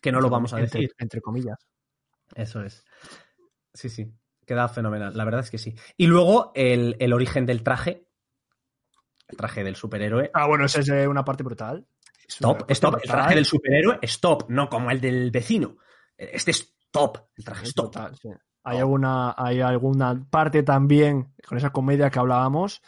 que 0.00 0.10
no 0.12 0.20
lo 0.20 0.28
vamos 0.30 0.52
a 0.54 0.60
Entre- 0.60 0.80
decir. 0.80 0.94
Entre 0.98 1.20
comillas. 1.20 1.58
Eso 2.34 2.62
es. 2.62 2.84
Sí, 3.72 3.88
sí. 3.88 4.12
Queda 4.46 4.68
fenomenal. 4.68 5.16
La 5.16 5.24
verdad 5.24 5.40
es 5.40 5.50
que 5.50 5.58
sí. 5.58 5.74
Y 5.96 6.06
luego 6.06 6.52
el, 6.54 6.96
el 6.98 7.12
origen 7.12 7.46
del 7.46 7.62
traje. 7.62 8.06
El 9.28 9.36
traje 9.36 9.64
del 9.64 9.76
superhéroe. 9.76 10.30
Ah, 10.34 10.46
bueno, 10.46 10.66
esa 10.66 10.80
es 10.80 11.08
una 11.08 11.24
parte 11.24 11.42
brutal. 11.42 11.86
Stop, 12.28 12.58
parte 12.58 12.72
stop. 12.74 12.94
El 13.02 13.10
traje 13.10 13.34
del 13.34 13.44
superhéroe, 13.44 13.98
stop. 14.02 14.50
No 14.50 14.68
como 14.68 14.90
el 14.90 15.00
del 15.00 15.30
vecino. 15.30 15.76
Este 16.16 16.50
es 16.50 16.76
top. 16.90 17.18
El 17.36 17.44
traje 17.44 17.64
es 17.64 17.74
top. 17.74 17.86
Brutal, 17.86 18.16
sí. 18.16 18.28
Hay 18.64 18.78
alguna, 18.78 19.34
hay 19.36 19.60
alguna 19.60 20.26
parte 20.30 20.62
también 20.62 21.34
con 21.46 21.58
esa 21.58 21.70
comedia 21.70 22.10
que 22.10 22.18
hablábamos 22.18 22.82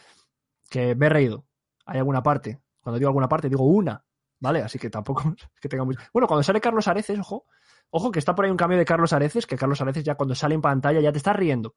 que 0.69 0.95
me 0.95 1.05
he 1.05 1.09
reído. 1.09 1.45
Hay 1.85 1.99
alguna 1.99 2.23
parte. 2.23 2.59
Cuando 2.81 2.97
digo 2.97 3.09
alguna 3.09 3.29
parte, 3.29 3.49
digo 3.49 3.63
una. 3.63 4.03
¿Vale? 4.39 4.61
Así 4.61 4.79
que 4.79 4.89
tampoco 4.89 5.21
es 5.55 5.59
que 5.61 5.69
tenga 5.69 5.83
mucho. 5.83 5.99
Bueno, 6.13 6.27
cuando 6.27 6.43
sale 6.43 6.61
Carlos 6.61 6.87
Areces, 6.87 7.19
ojo, 7.19 7.45
Ojo 7.89 8.11
que 8.11 8.19
está 8.19 8.35
por 8.35 8.45
ahí 8.45 8.51
un 8.51 8.57
cambio 8.57 8.77
de 8.77 8.85
Carlos 8.85 9.13
Areces, 9.13 9.45
que 9.47 9.55
Carlos 9.55 9.79
Areces 9.81 10.03
ya 10.03 10.15
cuando 10.15 10.35
sale 10.35 10.55
en 10.55 10.61
pantalla 10.61 10.99
ya 10.99 11.11
te 11.11 11.17
está 11.19 11.33
riendo. 11.33 11.75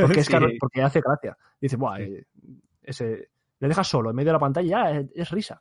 Porque, 0.00 0.20
es 0.20 0.26
Sí. 0.26 0.32
Carlos- 0.32 0.52
porque 0.60 0.82
hace 0.82 1.00
gracia. 1.00 1.36
Dice, 1.60 1.76
Buah, 1.76 2.00
eh, 2.00 2.24
ese, 2.82 3.30
le 3.58 3.68
dejas 3.68 3.86
solo 3.88 4.10
en 4.10 4.16
medio 4.16 4.28
de 4.28 4.32
la 4.34 4.38
pantalla, 4.38 4.68
ya 4.68 4.90
es, 5.00 5.06
es 5.14 5.30
risa. 5.30 5.60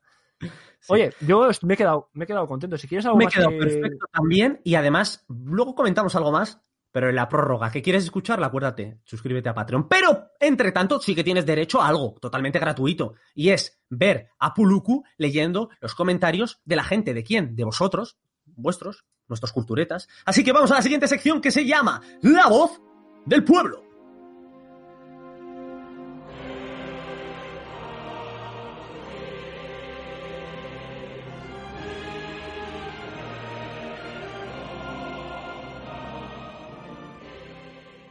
Oye, 0.87 1.11
yo 1.21 1.49
me 1.63 1.73
he 1.73 1.77
quedado, 1.77 2.09
me 2.13 2.23
he 2.23 2.27
quedado 2.27 2.47
contento. 2.47 2.77
Si 2.77 2.87
quieres 2.87 3.05
algo 3.05 3.17
Me 3.17 3.25
he 3.25 3.27
más 3.27 3.33
quedado 3.33 3.49
que- 3.51 3.57
perfecto 3.57 4.05
también 4.11 4.61
y 4.63 4.75
además 4.75 5.25
luego 5.27 5.75
comentamos 5.75 6.15
algo 6.15 6.31
más, 6.31 6.61
pero 6.91 7.09
en 7.09 7.15
la 7.15 7.27
prórroga 7.27 7.69
que 7.71 7.81
quieres 7.81 8.03
escucharla, 8.05 8.47
acuérdate, 8.47 8.99
suscríbete 9.03 9.49
a 9.49 9.53
Patreon. 9.53 9.87
Pero, 9.89 10.29
entre 10.39 10.71
tanto, 10.71 10.99
sí 11.01 11.13
que 11.13 11.23
tienes 11.23 11.45
derecho 11.45 11.81
a 11.81 11.87
algo 11.89 12.15
totalmente 12.21 12.57
gratuito 12.59 13.15
y 13.35 13.49
es 13.49 13.81
ver 13.89 14.29
a 14.39 14.53
Puluku 14.53 15.03
leyendo 15.17 15.69
los 15.81 15.93
comentarios 15.93 16.61
de 16.63 16.75
la 16.77 16.83
gente. 16.83 17.13
¿De 17.13 17.23
quién? 17.23 17.55
De 17.55 17.63
vosotros, 17.65 18.17
vuestros, 18.45 19.05
nuestros 19.29 19.53
culturetas. 19.53 20.09
Así 20.25 20.43
que 20.43 20.51
vamos 20.51 20.71
a 20.71 20.75
la 20.75 20.81
siguiente 20.81 21.07
sección 21.07 21.39
que 21.39 21.51
se 21.51 21.65
llama 21.65 22.01
La 22.21 22.47
voz 22.47 22.81
del 23.25 23.43
pueblo. 23.43 23.89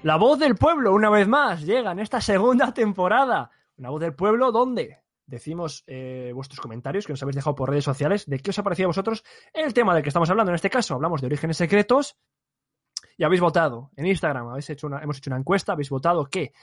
La 0.05 0.17
voz 0.17 0.39
del 0.39 0.55
pueblo, 0.55 0.95
una 0.95 1.11
vez 1.11 1.27
más, 1.27 1.63
llega 1.63 1.91
en 1.91 1.99
esta 1.99 2.21
segunda 2.21 2.73
temporada. 2.73 3.51
La 3.77 3.91
voz 3.91 4.01
del 4.01 4.15
pueblo, 4.15 4.53
¿dónde? 4.53 5.03
Decimos 5.29 5.85
eh, 5.87 6.33
vuestros 6.35 6.59
comentarios 6.59 7.07
que 7.07 7.12
nos 7.12 7.23
habéis 7.23 7.37
dejado 7.37 7.55
por 7.55 7.69
redes 7.69 7.85
sociales 7.85 8.25
de 8.25 8.38
qué 8.38 8.49
os 8.49 8.59
ha 8.59 8.62
parecido 8.62 8.87
a 8.87 8.88
vosotros 8.88 9.23
el 9.53 9.75
tema 9.75 9.93
del 9.93 10.03
que 10.03 10.09
estamos 10.09 10.31
hablando. 10.31 10.51
En 10.51 10.55
este 10.57 10.71
caso, 10.71 10.95
hablamos 10.95 11.21
de 11.21 11.27
orígenes 11.27 11.59
secretos 11.59 12.17
y 13.19 13.25
habéis 13.25 13.43
votado 13.43 13.91
en 13.97 14.07
Instagram. 14.07 14.49
Habéis 14.49 14.71
hecho 14.71 14.87
una, 14.87 15.03
hemos 15.03 15.19
hecho 15.19 15.29
una 15.29 15.38
encuesta, 15.38 15.73
habéis 15.73 15.91
votado 15.91 16.25
que 16.25 16.55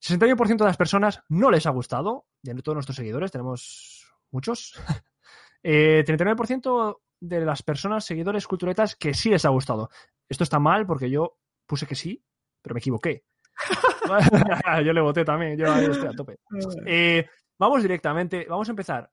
61% 0.00 0.58
de 0.58 0.64
las 0.64 0.76
personas 0.76 1.24
no 1.28 1.50
les 1.50 1.66
ha 1.66 1.70
gustado. 1.70 2.26
De 2.40 2.54
todos 2.62 2.76
nuestros 2.76 2.94
seguidores, 2.94 3.32
tenemos 3.32 4.06
muchos. 4.30 4.74
Eh, 5.60 6.04
39% 6.06 7.00
de 7.18 7.40
las 7.44 7.64
personas, 7.64 8.04
seguidores 8.04 8.46
culturetas, 8.46 8.94
que 8.94 9.12
sí 9.12 9.28
les 9.28 9.44
ha 9.44 9.48
gustado. 9.48 9.90
Esto 10.28 10.44
está 10.44 10.60
mal 10.60 10.86
porque 10.86 11.10
yo 11.10 11.36
puse 11.66 11.84
que 11.84 11.96
sí, 11.96 12.24
pero 12.62 12.74
me 12.74 12.78
equivoqué. 12.78 13.24
yo 14.86 14.92
le 14.92 15.00
voté 15.00 15.24
también, 15.24 15.58
yo 15.58 15.66
estoy 15.66 16.06
a 16.06 16.12
tope. 16.12 16.38
Eh, 16.86 17.26
vamos 17.58 17.82
directamente, 17.82 18.46
vamos 18.48 18.68
a 18.68 18.72
empezar. 18.72 19.10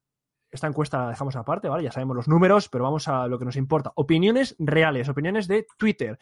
Esta 0.49 0.67
encuesta 0.67 0.99
la 0.99 1.10
dejamos 1.10 1.36
aparte, 1.36 1.67
¿vale? 1.67 1.84
Ya 1.84 1.91
sabemos 1.91 2.15
los 2.15 2.27
números, 2.27 2.69
pero 2.69 2.84
vamos 2.84 3.08
a 3.08 3.27
lo 3.27 3.38
que 3.38 3.45
nos 3.45 3.58
importa. 3.58 3.91
Opiniones 3.95 4.55
reales, 4.60 5.10
opiniones 5.10 5.47
de 5.47 5.67
Twitter. 5.77 6.17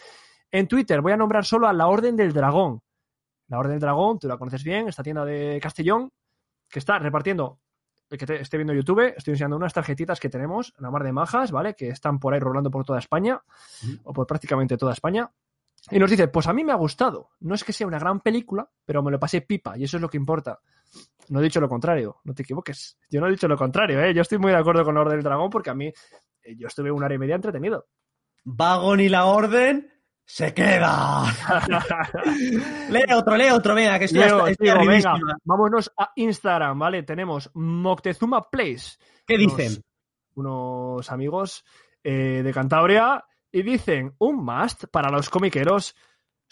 En 0.49 0.67
Twitter 0.67 1.01
voy 1.01 1.11
a 1.11 1.17
nombrar 1.17 1.45
solo 1.45 1.67
a 1.67 1.73
la 1.73 1.87
Orden 1.87 2.15
del 2.15 2.33
Dragón. 2.33 2.81
La 3.47 3.59
Orden 3.59 3.73
del 3.73 3.81
Dragón, 3.81 4.19
tú 4.19 4.27
la 4.27 4.37
conoces 4.37 4.63
bien, 4.63 4.87
esta 4.87 5.03
tienda 5.03 5.25
de 5.25 5.59
Castellón, 5.61 6.11
que 6.69 6.79
está 6.79 6.97
repartiendo, 6.97 7.59
el 8.09 8.17
que 8.17 8.25
te, 8.25 8.41
esté 8.41 8.57
viendo 8.57 8.73
YouTube, 8.73 9.13
estoy 9.15 9.33
enseñando 9.33 9.57
unas 9.57 9.73
tarjetitas 9.73 10.19
que 10.19 10.29
tenemos, 10.29 10.73
la 10.77 10.89
mar 10.91 11.03
de 11.03 11.11
majas, 11.11 11.51
¿vale? 11.51 11.75
Que 11.75 11.89
están 11.89 12.19
por 12.19 12.33
ahí 12.33 12.39
rolando 12.39 12.71
por 12.71 12.85
toda 12.85 12.99
España, 12.99 13.41
o 14.03 14.13
por 14.13 14.25
prácticamente 14.25 14.77
toda 14.77 14.93
España. 14.93 15.31
Y 15.91 15.99
nos 15.99 16.09
dice, 16.09 16.27
pues 16.27 16.47
a 16.47 16.53
mí 16.53 16.63
me 16.63 16.71
ha 16.71 16.75
gustado. 16.75 17.31
No 17.39 17.55
es 17.55 17.63
que 17.63 17.73
sea 17.73 17.87
una 17.87 17.99
gran 17.99 18.21
película, 18.21 18.69
pero 18.85 19.03
me 19.03 19.11
lo 19.11 19.19
pasé 19.19 19.41
pipa, 19.41 19.77
y 19.77 19.83
eso 19.83 19.97
es 19.97 20.01
lo 20.01 20.09
que 20.09 20.17
importa. 20.17 20.59
No 21.29 21.39
he 21.39 21.43
dicho 21.43 21.59
lo 21.61 21.69
contrario, 21.69 22.17
no 22.25 22.33
te 22.33 22.43
equivoques. 22.43 22.97
Yo 23.09 23.21
no 23.21 23.27
he 23.27 23.31
dicho 23.31 23.47
lo 23.47 23.57
contrario, 23.57 24.01
¿eh? 24.03 24.13
Yo 24.13 24.21
estoy 24.21 24.37
muy 24.37 24.51
de 24.51 24.57
acuerdo 24.57 24.83
con 24.83 24.95
la 24.95 25.01
Orden 25.01 25.15
del 25.15 25.23
Dragón 25.23 25.49
porque 25.49 25.69
a 25.69 25.73
mí, 25.73 25.87
eh, 25.87 26.55
yo 26.57 26.67
estuve 26.67 26.91
una 26.91 27.05
hora 27.05 27.15
y 27.15 27.17
media 27.19 27.35
entretenido. 27.35 27.87
Vagon 28.43 28.99
y 28.99 29.07
la 29.09 29.25
orden 29.25 29.89
se 30.25 30.53
queda. 30.53 31.23
lee 32.89 33.13
otro, 33.13 33.35
lee 33.37 33.49
otro, 33.49 33.73
venga, 33.75 33.97
que 33.99 34.05
estoy, 34.05 34.19
Leo, 34.21 34.37
hasta- 34.39 34.51
estoy 34.51 34.87
venga, 34.87 35.13
vámonos 35.43 35.91
a 35.97 36.11
Instagram, 36.15 36.77
¿vale? 36.79 37.03
Tenemos 37.03 37.49
Moctezuma 37.53 38.49
Place. 38.49 38.97
¿Qué 39.25 39.35
unos- 39.35 39.57
dicen? 39.57 39.83
Unos 40.35 41.11
amigos 41.11 41.63
eh, 42.03 42.41
de 42.43 42.53
Cantabria 42.53 43.23
y 43.51 43.61
dicen 43.61 44.13
un 44.19 44.43
must 44.43 44.85
para 44.91 45.09
los 45.11 45.29
comiqueros. 45.29 45.95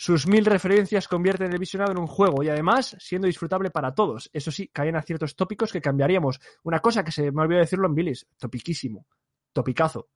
Sus 0.01 0.25
mil 0.25 0.43
referencias 0.45 1.07
convierten 1.07 1.53
el 1.53 1.59
visionado 1.59 1.91
en 1.91 1.99
un 1.99 2.07
juego 2.07 2.41
y 2.41 2.49
además 2.49 2.95
siendo 2.99 3.27
disfrutable 3.27 3.69
para 3.69 3.93
todos. 3.93 4.31
Eso 4.33 4.49
sí, 4.49 4.67
caen 4.69 4.95
a 4.95 5.03
ciertos 5.03 5.35
tópicos 5.35 5.71
que 5.71 5.79
cambiaría 5.79 6.19
Una 6.63 6.79
cosa 6.79 7.03
que 7.03 7.11
se 7.11 7.31
me 7.31 7.43
olvidó 7.43 7.59
decirlo 7.59 7.85
en 7.85 7.93
Billis, 7.93 8.25
topiquísimo, 8.35 9.05
topicazo. 9.53 10.09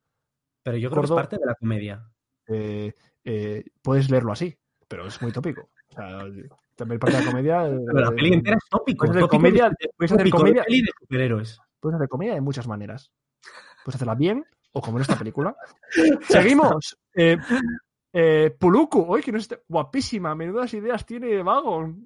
Pero 0.64 0.76
yo 0.76 0.90
creo 0.90 1.02
que 1.02 1.06
es 1.06 1.12
parte 1.12 1.36
de 1.38 1.46
la 1.46 1.54
comedia. 1.54 2.04
Eh, 2.48 2.92
eh, 3.22 3.64
puedes 3.80 4.10
leerlo 4.10 4.32
así, 4.32 4.58
pero 4.88 5.06
es 5.06 5.22
muy 5.22 5.30
tópico. 5.30 5.70
O 5.90 5.94
sea, 5.94 6.18
también 6.74 6.98
parte 6.98 7.18
de 7.18 7.22
la 7.24 7.30
comedia. 7.30 7.68
eh, 7.68 7.78
Pero 7.86 8.00
la 8.00 8.10
peli 8.10 8.32
entera 8.32 8.56
es 8.56 8.68
tópico. 8.68 9.06
Puedes 9.06 9.18
hacer 9.22 9.28
comedia, 9.28 9.68
de- 9.68 9.90
puedes 9.96 10.10
hacer 10.10 10.30
comedia, 10.30 10.64
de 10.68 10.90
superhéroes. 10.98 11.60
puedes 11.78 11.94
hacer 11.94 12.08
comedia 12.08 12.34
de 12.34 12.40
muchas 12.40 12.66
maneras. 12.66 13.12
Puedes 13.84 13.94
hacerla 13.94 14.16
bien 14.16 14.44
o 14.72 14.80
como 14.80 14.98
en 14.98 15.02
esta 15.02 15.16
película. 15.16 15.54
Seguimos. 16.28 16.98
Eh, 17.14 17.36
eh, 18.18 18.56
Puluku, 18.58 19.04
hoy 19.06 19.20
que 19.22 19.30
no 19.30 19.36
esté 19.36 19.62
guapísima, 19.68 20.34
menudas 20.34 20.72
ideas 20.72 21.04
tiene 21.04 21.42
Vagon. 21.42 22.02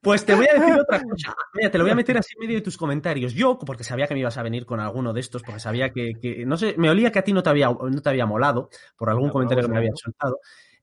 Pues 0.00 0.24
te 0.24 0.34
voy 0.34 0.46
a 0.48 0.60
decir 0.60 0.74
otra 0.80 1.02
cosa. 1.02 1.34
Mira, 1.54 1.70
te 1.70 1.78
lo 1.78 1.84
voy 1.84 1.90
a 1.90 1.94
meter 1.96 2.16
así 2.18 2.34
en 2.36 2.46
medio 2.46 2.58
de 2.58 2.62
tus 2.62 2.76
comentarios. 2.76 3.34
Yo, 3.34 3.58
porque 3.58 3.82
sabía 3.82 4.06
que 4.06 4.14
me 4.14 4.20
ibas 4.20 4.36
a 4.38 4.42
venir 4.42 4.64
con 4.66 4.78
alguno 4.78 5.12
de 5.12 5.20
estos, 5.20 5.42
porque 5.42 5.58
sabía 5.60 5.90
que, 5.90 6.12
que- 6.20 6.46
no 6.46 6.56
sé, 6.56 6.74
me 6.78 6.90
olía 6.90 7.10
que 7.10 7.18
a 7.18 7.24
ti 7.24 7.32
no 7.32 7.42
te 7.42 7.50
había, 7.50 7.68
no 7.70 8.02
te 8.02 8.08
había 8.08 8.26
molado 8.26 8.68
por 8.96 9.10
algún 9.10 9.30
comentario 9.30 9.64
que 9.64 9.70
me 9.72 9.78
habías 9.78 9.98
soltado. 9.98 10.38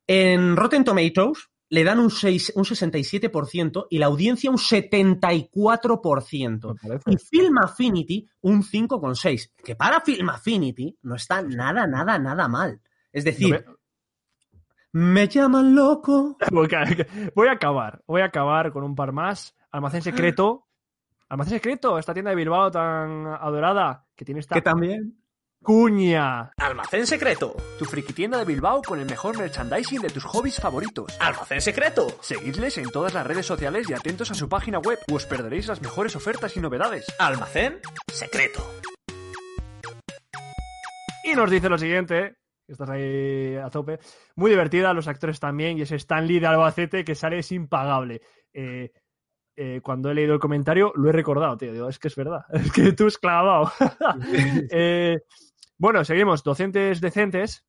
En 0.08 0.58
Rotten 0.58 0.84
Tomatoes 0.84 1.50
le 1.69 1.84
dan 1.86 2.00
un, 2.00 2.10
6, 2.12 2.54
un 2.56 2.65
67% 2.65 3.88
y 3.89 3.97
la 3.97 4.08
audiencia 4.08 4.52
un 4.52 4.58
74%. 4.58 6.74
Me 6.74 6.76
parece. 6.76 7.12
Y 7.12 7.17
Film 7.17 7.58
Affinity 7.60 8.28
un 8.41 8.62
5,6. 8.63 9.52
Que 9.63 9.76
para 9.76 10.02
Film 10.02 10.30
Affinity 10.30 10.97
no 11.04 11.15
está 11.15 11.41
nada, 11.41 11.88
nada, 11.88 12.19
nada 12.19 12.47
mal. 12.50 12.82
Es 13.13 13.24
decir, 13.24 13.63
No 13.65 13.71
me 13.71 13.78
llaman 14.93 15.75
loco. 15.75 16.38
Voy 16.51 16.67
a- 17.47 17.51
acabar, 17.51 18.01
voy 18.08 18.21
a 18.21 18.25
acabar 18.25 18.71
con 18.71 18.84
un 18.84 18.95
par 18.95 19.12
más. 19.12 19.56
Almacén 19.71 20.01
secreto. 20.01 20.67
Almacén 21.30 21.54
secreto, 21.54 21.97
esta 21.97 22.13
tienda 22.13 22.32
de 22.32 22.36
Bilbao 22.36 22.69
tan 22.71 23.25
adorada 23.27 24.06
que 24.15 24.25
tiene 24.25 24.41
esta 24.41 24.56
Que 24.56 24.62
también. 24.62 25.17
cuña. 25.63 26.51
Almacén 26.58 27.08
secreto. 27.08 27.56
Tu 27.80 27.86
friki 27.86 28.12
tienda 28.12 28.38
de 28.38 28.43
Bilbao 28.43 28.82
con 28.82 28.99
el 28.99 29.06
mejor 29.06 29.38
merchandising 29.38 30.01
de 30.01 30.10
tus 30.10 30.25
hobbies 30.25 30.60
favoritos. 30.60 31.15
Almacén 31.21 31.62
secreto. 31.62 32.08
Seguidles 32.19 32.77
en 32.80 32.89
todas 32.91 33.13
las 33.13 33.25
redes 33.25 33.45
sociales 33.45 33.89
y 33.89 33.93
atentos 33.93 34.30
a 34.30 34.34
su 34.34 34.49
página 34.49 34.80
web, 34.80 34.99
o 35.10 35.15
os 35.15 35.25
perderéis 35.25 35.67
las 35.67 35.82
mejores 35.82 36.17
ofertas 36.17 36.58
y 36.58 36.60
novedades. 36.60 37.06
Almacén 37.17 37.80
secreto. 38.12 38.62
Y 41.23 41.34
nos 41.36 41.49
dice 41.49 41.69
lo 41.69 41.77
siguiente, 41.77 42.36
estás 42.73 42.89
ahí 42.89 43.55
a 43.55 43.69
tope, 43.69 43.99
muy 44.36 44.49
divertida, 44.49 44.93
los 44.93 45.07
actores 45.07 45.39
también, 45.39 45.77
y 45.77 45.81
ese 45.81 45.95
Stanley 45.95 46.39
de 46.39 46.47
Albacete 46.47 47.03
que 47.03 47.15
sale 47.15 47.39
es 47.39 47.51
impagable. 47.51 48.21
Eh, 48.53 48.91
eh, 49.55 49.81
cuando 49.84 50.10
he 50.10 50.13
leído 50.13 50.34
el 50.34 50.39
comentario 50.39 50.93
lo 50.95 51.10
he 51.10 51.12
recordado, 51.12 51.57
tío, 51.57 51.73
digo, 51.73 51.89
es 51.89 51.99
que 51.99 52.07
es 52.07 52.15
verdad, 52.15 52.45
es 52.53 52.71
que 52.71 52.93
tú 52.93 53.07
has 53.07 53.17
clavado. 53.17 53.71
Eh, 54.71 55.19
bueno, 55.77 56.05
seguimos, 56.05 56.43
docentes 56.43 57.01
decentes, 57.01 57.65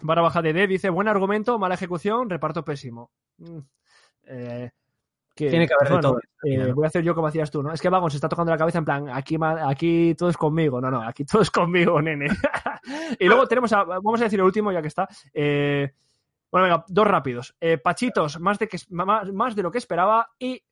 barra 0.00 0.22
baja 0.22 0.42
de 0.42 0.52
D, 0.52 0.66
dice, 0.66 0.90
buen 0.90 1.08
argumento, 1.08 1.58
mala 1.58 1.74
ejecución, 1.74 2.30
reparto 2.30 2.64
pésimo. 2.64 3.10
Mm, 3.38 3.58
eh, 4.24 4.70
que- 5.38 5.50
Tiene 5.50 5.66
que 5.66 5.74
haber 5.74 5.88
de 5.88 5.94
bueno, 5.94 6.08
todo 6.10 6.20
eh, 6.44 6.72
voy 6.72 6.84
a 6.84 6.88
hacer 6.88 7.02
yo 7.04 7.14
como 7.14 7.26
hacías 7.28 7.50
tú, 7.50 7.62
¿no? 7.62 7.72
Es 7.72 7.80
que 7.80 7.88
Vagon 7.88 8.10
se 8.10 8.16
está 8.16 8.28
tocando 8.28 8.50
la 8.52 8.58
cabeza 8.58 8.78
en 8.78 8.84
plan, 8.84 9.08
aquí, 9.08 9.36
aquí 9.64 10.14
todo 10.16 10.28
es 10.30 10.36
conmigo. 10.36 10.80
No, 10.80 10.90
no, 10.90 11.02
aquí 11.02 11.24
todo 11.24 11.42
es 11.42 11.50
conmigo, 11.50 12.00
nene. 12.02 12.28
y 13.18 13.26
luego 13.26 13.46
tenemos, 13.46 13.72
a- 13.72 13.84
vamos 13.84 14.20
a 14.20 14.24
decir 14.24 14.38
el 14.40 14.44
último 14.46 14.72
ya 14.72 14.82
que 14.82 14.88
está. 14.88 15.08
Eh, 15.32 15.92
bueno, 16.50 16.66
venga, 16.66 16.84
dos 16.88 17.06
rápidos. 17.06 17.54
Eh, 17.60 17.78
Pachitos, 17.78 18.40
más 18.40 18.58
de, 18.58 18.68
que, 18.68 18.78
más, 18.90 19.32
más 19.32 19.54
de 19.54 19.62
lo 19.62 19.70
que 19.70 19.78
esperaba 19.78 20.28
y, 20.38 20.62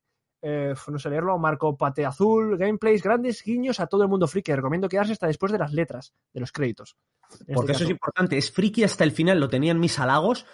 eh, 0.41 0.73
no 0.87 0.99
sé 0.99 1.09
leerlo, 1.09 1.37
Marco 1.37 1.75
Pate 1.77 2.05
Azul, 2.05 2.57
gameplays, 2.57 3.03
grandes 3.03 3.43
guiños 3.43 3.79
a 3.79 3.87
todo 3.87 4.03
el 4.03 4.09
mundo 4.09 4.27
friki. 4.27 4.53
Recomiendo 4.53 4.89
quedarse 4.89 5.13
hasta 5.13 5.27
después 5.27 5.51
de 5.51 5.57
las 5.59 5.73
letras, 5.73 6.13
de 6.33 6.39
los 6.39 6.51
créditos. 6.51 6.95
En 7.47 7.55
Porque 7.55 7.71
este 7.73 7.83
eso 7.83 7.83
es 7.85 7.89
importante. 7.91 8.37
Es 8.37 8.51
friki 8.51 8.83
hasta 8.83 9.03
el 9.03 9.11
final, 9.11 9.39
lo 9.39 9.49
tenían 9.49 9.79
mis 9.79 9.99
halagos. 9.99 10.45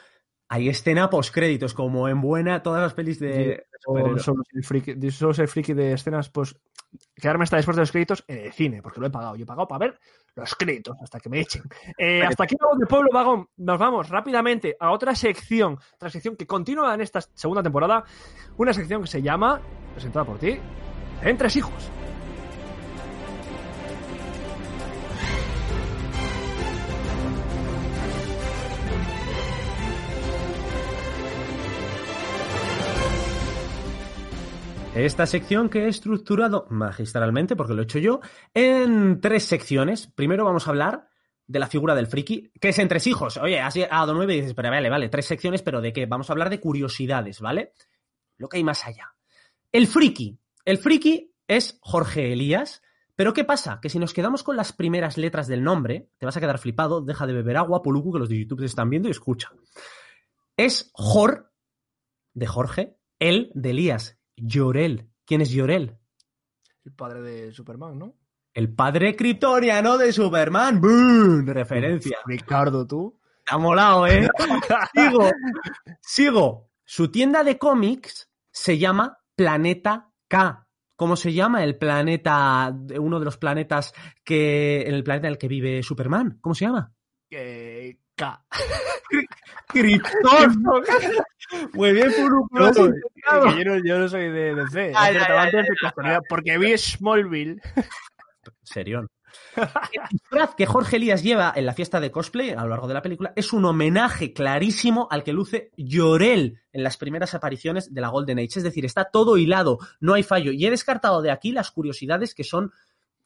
Hay 0.53 0.69
escena 0.69 1.09
postcréditos, 1.09 1.73
como 1.73 2.07
en 2.07 2.21
buena 2.21 2.61
todas 2.61 2.79
las 2.79 2.93
pelis 2.93 3.19
de 3.19 3.33
Sí, 3.33 3.43
de 3.43 3.65
O 3.87 3.91
superhéroes. 3.97 4.21
solo 4.21 4.43
friki, 4.61 5.11
ser 5.33 5.47
friki 5.47 5.73
de 5.73 5.93
escenas, 5.93 6.29
pues 6.29 6.55
quedarme 7.15 7.45
hasta 7.45 7.57
después 7.57 7.75
de 7.75 7.81
los 7.81 7.91
créditos 7.91 8.23
en 8.27 8.37
el 8.37 8.53
cine, 8.53 8.83
porque 8.83 8.99
lo 8.99 9.07
he 9.07 9.09
pagado. 9.09 9.35
Yo 9.35 9.45
he 9.45 9.47
pagado 9.47 9.67
para 9.67 9.79
ver 9.87 9.99
los 10.35 10.53
créditos 10.53 10.95
hasta 11.01 11.19
que 11.19 11.27
me 11.29 11.39
echen. 11.39 11.63
Eh, 11.97 12.21
hasta 12.21 12.43
aquí 12.43 12.55
vamos 12.61 12.77
de 12.77 12.85
Pueblo 12.85 13.09
Vagón. 13.11 13.49
Nos 13.57 13.79
vamos 13.79 14.09
rápidamente 14.09 14.77
a 14.79 14.91
otra 14.91 15.15
sección, 15.15 15.79
otra 15.95 16.11
sección 16.11 16.35
que 16.35 16.45
continúa 16.45 16.93
en 16.93 17.01
esta 17.01 17.19
segunda 17.21 17.63
temporada. 17.63 18.03
Una 18.57 18.73
sección 18.73 19.01
que 19.01 19.07
se 19.07 19.23
llama, 19.23 19.59
presentada 19.93 20.23
por 20.23 20.37
ti, 20.37 20.59
Entre 21.23 21.47
Hijos. 21.55 21.89
Esta 34.95 35.25
sección 35.25 35.69
que 35.69 35.85
he 35.85 35.87
estructurado 35.87 36.67
magistralmente, 36.69 37.55
porque 37.55 37.73
lo 37.73 37.81
he 37.81 37.85
hecho 37.85 37.97
yo, 37.97 38.19
en 38.53 39.19
tres 39.21 39.43
secciones. 39.43 40.05
Primero 40.05 40.45
vamos 40.45 40.67
a 40.67 40.69
hablar 40.69 41.07
de 41.47 41.57
la 41.57 41.65
figura 41.65 41.95
del 41.95 42.05
friki, 42.05 42.51
que 42.61 42.69
es 42.69 42.77
entre 42.77 42.99
hijos. 43.03 43.37
Oye, 43.37 43.59
has 43.59 43.73
llegado 43.73 44.13
nueve 44.13 44.35
y 44.35 44.41
dices, 44.41 44.53
pero 44.53 44.69
vale, 44.69 44.91
vale, 44.91 45.09
tres 45.09 45.25
secciones, 45.25 45.63
pero 45.63 45.81
¿de 45.81 45.93
qué? 45.93 46.05
Vamos 46.05 46.29
a 46.29 46.33
hablar 46.33 46.51
de 46.51 46.59
curiosidades, 46.59 47.41
¿vale? 47.41 47.73
Lo 48.37 48.47
que 48.47 48.57
hay 48.57 48.63
más 48.63 48.85
allá. 48.85 49.15
El 49.71 49.87
friki. 49.87 50.37
El 50.63 50.77
friki 50.77 51.33
es 51.47 51.79
Jorge 51.81 52.31
Elías, 52.31 52.83
pero 53.15 53.33
¿qué 53.33 53.43
pasa? 53.43 53.79
Que 53.81 53.89
si 53.89 53.97
nos 53.97 54.13
quedamos 54.13 54.43
con 54.43 54.55
las 54.55 54.73
primeras 54.73 55.17
letras 55.17 55.47
del 55.47 55.63
nombre, 55.63 56.09
te 56.19 56.27
vas 56.27 56.37
a 56.37 56.39
quedar 56.39 56.59
flipado, 56.59 57.01
deja 57.01 57.25
de 57.25 57.33
beber 57.33 57.57
agua, 57.57 57.81
Poluku, 57.81 58.13
que 58.13 58.19
los 58.19 58.29
de 58.29 58.37
YouTube 58.37 58.59
te 58.59 58.65
están 58.67 58.91
viendo 58.91 59.07
y 59.07 59.11
escucha. 59.11 59.51
Es 60.55 60.91
Jor, 60.93 61.51
de 62.35 62.45
Jorge, 62.45 62.95
el 63.17 63.51
de 63.55 63.71
Elías, 63.71 64.19
Llorel. 64.35 65.09
¿Quién 65.25 65.41
es 65.41 65.51
Llorel? 65.51 65.97
El 66.83 66.93
padre 66.93 67.21
de 67.21 67.51
Superman, 67.51 67.97
¿no? 67.97 68.15
El 68.53 68.73
padre 68.73 69.15
kryptoniano 69.15 69.97
de 69.97 70.13
Superman. 70.13 70.79
¡Boom! 70.79 71.47
Referencia. 71.47 72.17
Ricardo, 72.25 72.85
tú. 72.85 73.19
Te 73.45 73.55
ha 73.55 73.57
molado, 73.57 74.05
¿eh? 74.07 74.27
sigo. 74.93 75.31
Sigo. 76.01 76.69
Su 76.85 77.09
tienda 77.09 77.43
de 77.43 77.57
cómics 77.57 78.29
se 78.51 78.77
llama 78.77 79.17
Planeta 79.35 80.11
K. 80.27 80.67
¿Cómo 80.95 81.15
se 81.15 81.33
llama 81.33 81.63
el 81.63 81.77
planeta, 81.77 82.73
uno 82.99 83.19
de 83.19 83.25
los 83.25 83.37
planetas 83.37 83.93
que, 84.23 84.83
en 84.83 84.93
el 84.93 85.03
planeta 85.03 85.27
en 85.27 85.33
el 85.33 85.39
que 85.39 85.47
vive 85.47 85.81
Superman? 85.81 86.37
¿Cómo 86.39 86.53
se 86.53 86.65
llama? 86.65 86.93
Eh, 87.31 87.97
K. 88.15 88.45
Krypton. 89.67 90.63
Muy 91.73 91.93
bien, 91.93 92.11
Puru. 92.15 92.47
No, 92.51 92.73
yo, 92.73 92.87
no, 93.65 93.77
yo, 93.83 93.99
no, 93.99 94.09
soy 94.09 94.29
de 94.29 94.55
DC. 94.55 94.93
Ay, 94.95 95.17
ay, 95.17 95.23
ay, 95.29 95.51
de 95.51 96.19
porque 96.29 96.57
vi 96.57 96.77
Smallville. 96.77 97.61
Serión. 98.63 99.09
El 99.55 100.01
disfraz 100.09 100.55
que 100.55 100.65
Jorge 100.65 100.97
Elías 100.97 101.23
lleva 101.23 101.53
en 101.55 101.65
la 101.65 101.73
fiesta 101.73 101.99
de 101.99 102.11
cosplay 102.11 102.51
a 102.51 102.63
lo 102.63 102.69
largo 102.69 102.87
de 102.87 102.93
la 102.93 103.01
película 103.01 103.33
es 103.35 103.53
un 103.53 103.65
homenaje 103.65 104.33
clarísimo 104.33 105.07
al 105.09 105.23
que 105.23 105.33
luce 105.33 105.71
Llorel 105.77 106.59
en 106.71 106.83
las 106.83 106.97
primeras 106.97 107.33
apariciones 107.33 107.93
de 107.93 108.01
la 108.01 108.09
Golden 108.09 108.39
Age. 108.39 108.57
Es 108.57 108.63
decir, 108.63 108.85
está 108.85 109.05
todo 109.05 109.37
hilado, 109.37 109.79
no 109.99 110.13
hay 110.13 110.23
fallo. 110.23 110.51
Y 110.51 110.65
he 110.65 110.71
descartado 110.71 111.21
de 111.21 111.31
aquí 111.31 111.51
las 111.51 111.71
curiosidades 111.71 112.33
que 112.33 112.43
son 112.43 112.71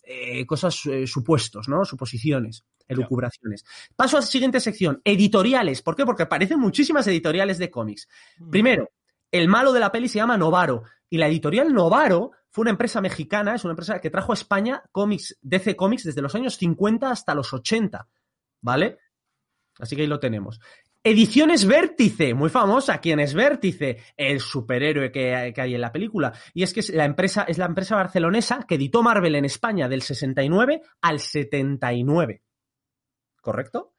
eh, 0.04 0.45
cosas 0.45 0.86
eh, 0.86 1.08
supuestos, 1.08 1.67
¿no? 1.67 1.86
Suposiciones, 1.86 2.65
elucubraciones. 2.88 3.65
Paso 3.95 4.17
a 4.17 4.21
la 4.21 4.26
siguiente 4.26 4.60
sección, 4.60 5.02
editoriales. 5.04 5.82
¿Por 5.82 5.95
qué? 5.95 6.06
Porque 6.06 6.23
aparecen 6.23 6.60
muchísimas 6.60 7.08
editoriales 7.08 7.58
de 7.58 7.69
cómics. 7.69 8.08
Primero, 8.50 8.91
el 9.32 9.47
malo 9.47 9.73
de 9.73 9.80
la 9.80 9.91
peli 9.91 10.08
se 10.08 10.19
llama 10.19 10.38
Novaro 10.38 10.84
y 11.10 11.17
la 11.17 11.28
editorial 11.28 11.73
Novaro 11.73 12.32
fue 12.50 12.63
una 12.63 12.71
empresa 12.71 13.02
mexicana, 13.02 13.56
es 13.56 13.63
una 13.63 13.73
empresa 13.73 14.00
que 14.00 14.10
trajo 14.10 14.32
a 14.32 14.36
España 14.36 14.84
cómics, 14.91 15.38
DC 15.41 15.76
Comics 15.76 16.04
desde 16.04 16.21
los 16.21 16.34
años 16.36 16.58
50 16.58 17.12
hasta 17.12 17.36
los 17.36 17.54
80, 17.54 18.08
¿vale? 18.62 18.97
Así 19.80 19.95
que 19.95 20.04
ahí 20.04 20.08
lo 20.08 20.19
tenemos. 20.19 20.60
Ediciones 21.04 21.65
Vértice, 21.65 22.34
muy 22.34 22.50
famosa. 22.50 22.97
¿Quién 22.97 23.19
es 23.19 23.34
Vértice? 23.34 23.97
El 24.17 24.41
superhéroe 24.41 25.12
que, 25.12 25.54
que, 25.56 25.62
hay 25.62 25.76
en 25.76 25.82
la 25.82 25.91
película. 25.91 26.34
Y 26.54 26.63
es 26.63 26.73
que 26.73 26.82
es 26.82 26.89
la 26.89 27.06
empresa, 27.06 27.43
es 27.43 27.58
la 27.58 27.65
empresa 27.65 27.95
barcelonesa 27.95 28.65
que 28.67 28.76
editó 28.76 29.04
Marvel 29.04 29.36
en 29.36 29.45
España 29.45 29.88
del 29.88 30.02
69 30.02 30.82
al 31.02 31.19
79. 31.19 32.41
¿Correcto? 33.48 33.94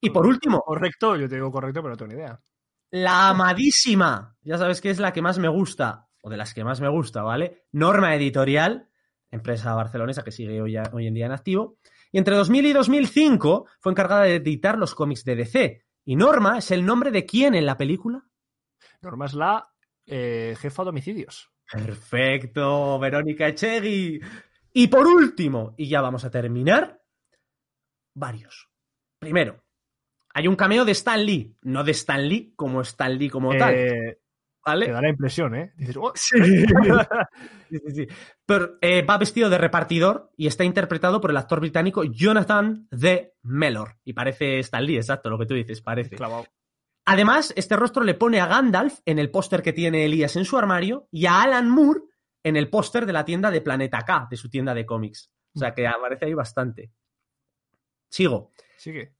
Y 0.00 0.10
por 0.10 0.26
último. 0.26 0.60
Correcto, 0.62 1.14
yo 1.14 1.28
te 1.28 1.36
digo 1.36 1.52
correcto, 1.52 1.82
pero 1.82 1.90
no 1.90 1.96
tengo 1.96 2.08
ni 2.08 2.18
idea. 2.18 2.42
La 2.90 3.28
amadísima, 3.28 4.36
ya 4.42 4.58
sabes 4.58 4.80
que 4.80 4.90
es 4.90 4.98
la 4.98 5.12
que 5.12 5.22
más 5.22 5.38
me 5.38 5.46
gusta, 5.46 6.08
o 6.20 6.28
de 6.28 6.36
las 6.36 6.52
que 6.52 6.64
más 6.64 6.80
me 6.80 6.88
gusta, 6.88 7.22
¿vale? 7.22 7.62
Norma 7.70 8.12
Editorial, 8.16 8.88
empresa 9.30 9.72
barcelonesa 9.76 10.24
que 10.24 10.32
sigue 10.32 10.60
hoy, 10.60 10.76
hoy 10.76 11.06
en 11.06 11.14
día 11.14 11.26
en 11.26 11.32
activo. 11.32 11.78
Y 12.10 12.18
entre 12.18 12.34
2000 12.34 12.66
y 12.66 12.72
2005 12.72 13.66
fue 13.78 13.92
encargada 13.92 14.22
de 14.22 14.34
editar 14.34 14.76
los 14.76 14.96
cómics 14.96 15.22
de 15.22 15.36
DC. 15.36 15.84
¿Y 16.04 16.16
Norma 16.16 16.58
es 16.58 16.72
el 16.72 16.84
nombre 16.84 17.12
de 17.12 17.24
quién 17.24 17.54
en 17.54 17.66
la 17.66 17.76
película? 17.76 18.24
Norma 19.00 19.26
es 19.26 19.34
la 19.34 19.68
eh, 20.06 20.56
jefa 20.58 20.82
de 20.82 20.88
homicidios. 20.88 21.52
Perfecto, 21.70 22.98
Verónica 22.98 23.46
Echegui. 23.46 24.18
Y 24.72 24.88
por 24.88 25.06
último, 25.06 25.76
y 25.76 25.88
ya 25.88 26.00
vamos 26.00 26.24
a 26.24 26.30
terminar, 26.32 27.00
varios. 28.12 28.68
Primero, 29.18 29.62
hay 30.34 30.46
un 30.46 30.56
cameo 30.56 30.84
de 30.84 30.92
Stan 30.92 31.24
Lee, 31.24 31.56
no 31.62 31.84
de 31.84 31.92
Stan 31.92 32.26
Lee 32.28 32.52
como 32.56 32.80
Stan 32.82 33.16
Lee 33.16 33.30
como 33.30 33.52
Eh, 33.52 33.58
tal. 33.58 34.18
¿Vale? 34.64 34.86
Te 34.86 34.92
da 34.92 35.00
la 35.00 35.08
impresión, 35.08 35.54
¿eh? 35.54 35.72
Dices, 35.76 35.96
oh, 35.98 36.12
Sí. 36.14 36.36
Sí, 37.70 37.78
sí. 37.94 38.06
Pero 38.44 38.76
eh, 38.82 39.02
va 39.02 39.16
vestido 39.16 39.48
de 39.48 39.56
repartidor 39.56 40.30
y 40.36 40.46
está 40.46 40.64
interpretado 40.64 41.20
por 41.20 41.30
el 41.30 41.36
actor 41.38 41.60
británico 41.60 42.04
Jonathan 42.04 42.86
D. 42.90 43.34
Mellor. 43.42 43.96
Y 44.04 44.12
parece 44.12 44.58
Stan 44.58 44.84
Lee, 44.84 44.96
exacto, 44.96 45.30
lo 45.30 45.38
que 45.38 45.46
tú 45.46 45.54
dices, 45.54 45.80
parece. 45.80 46.16
clavado. 46.16 46.46
Además, 47.06 47.54
este 47.56 47.76
rostro 47.76 48.04
le 48.04 48.12
pone 48.14 48.40
a 48.40 48.46
Gandalf 48.46 48.98
en 49.06 49.18
el 49.18 49.30
póster 49.30 49.62
que 49.62 49.72
tiene 49.72 50.04
Elías 50.04 50.36
en 50.36 50.44
su 50.44 50.58
armario 50.58 51.08
y 51.10 51.24
a 51.24 51.40
Alan 51.40 51.70
Moore 51.70 52.02
en 52.44 52.56
el 52.56 52.68
póster 52.68 53.06
de 53.06 53.14
la 53.14 53.24
tienda 53.24 53.50
de 53.50 53.62
Planeta 53.62 54.02
K, 54.02 54.28
de 54.30 54.36
su 54.36 54.50
tienda 54.50 54.74
de 54.74 54.84
cómics. 54.84 55.30
O 55.54 55.58
sea 55.58 55.72
que 55.72 55.86
aparece 55.86 56.26
ahí 56.26 56.34
bastante. 56.34 56.92
Sigo. 58.10 58.52
Sigue. 58.78 59.12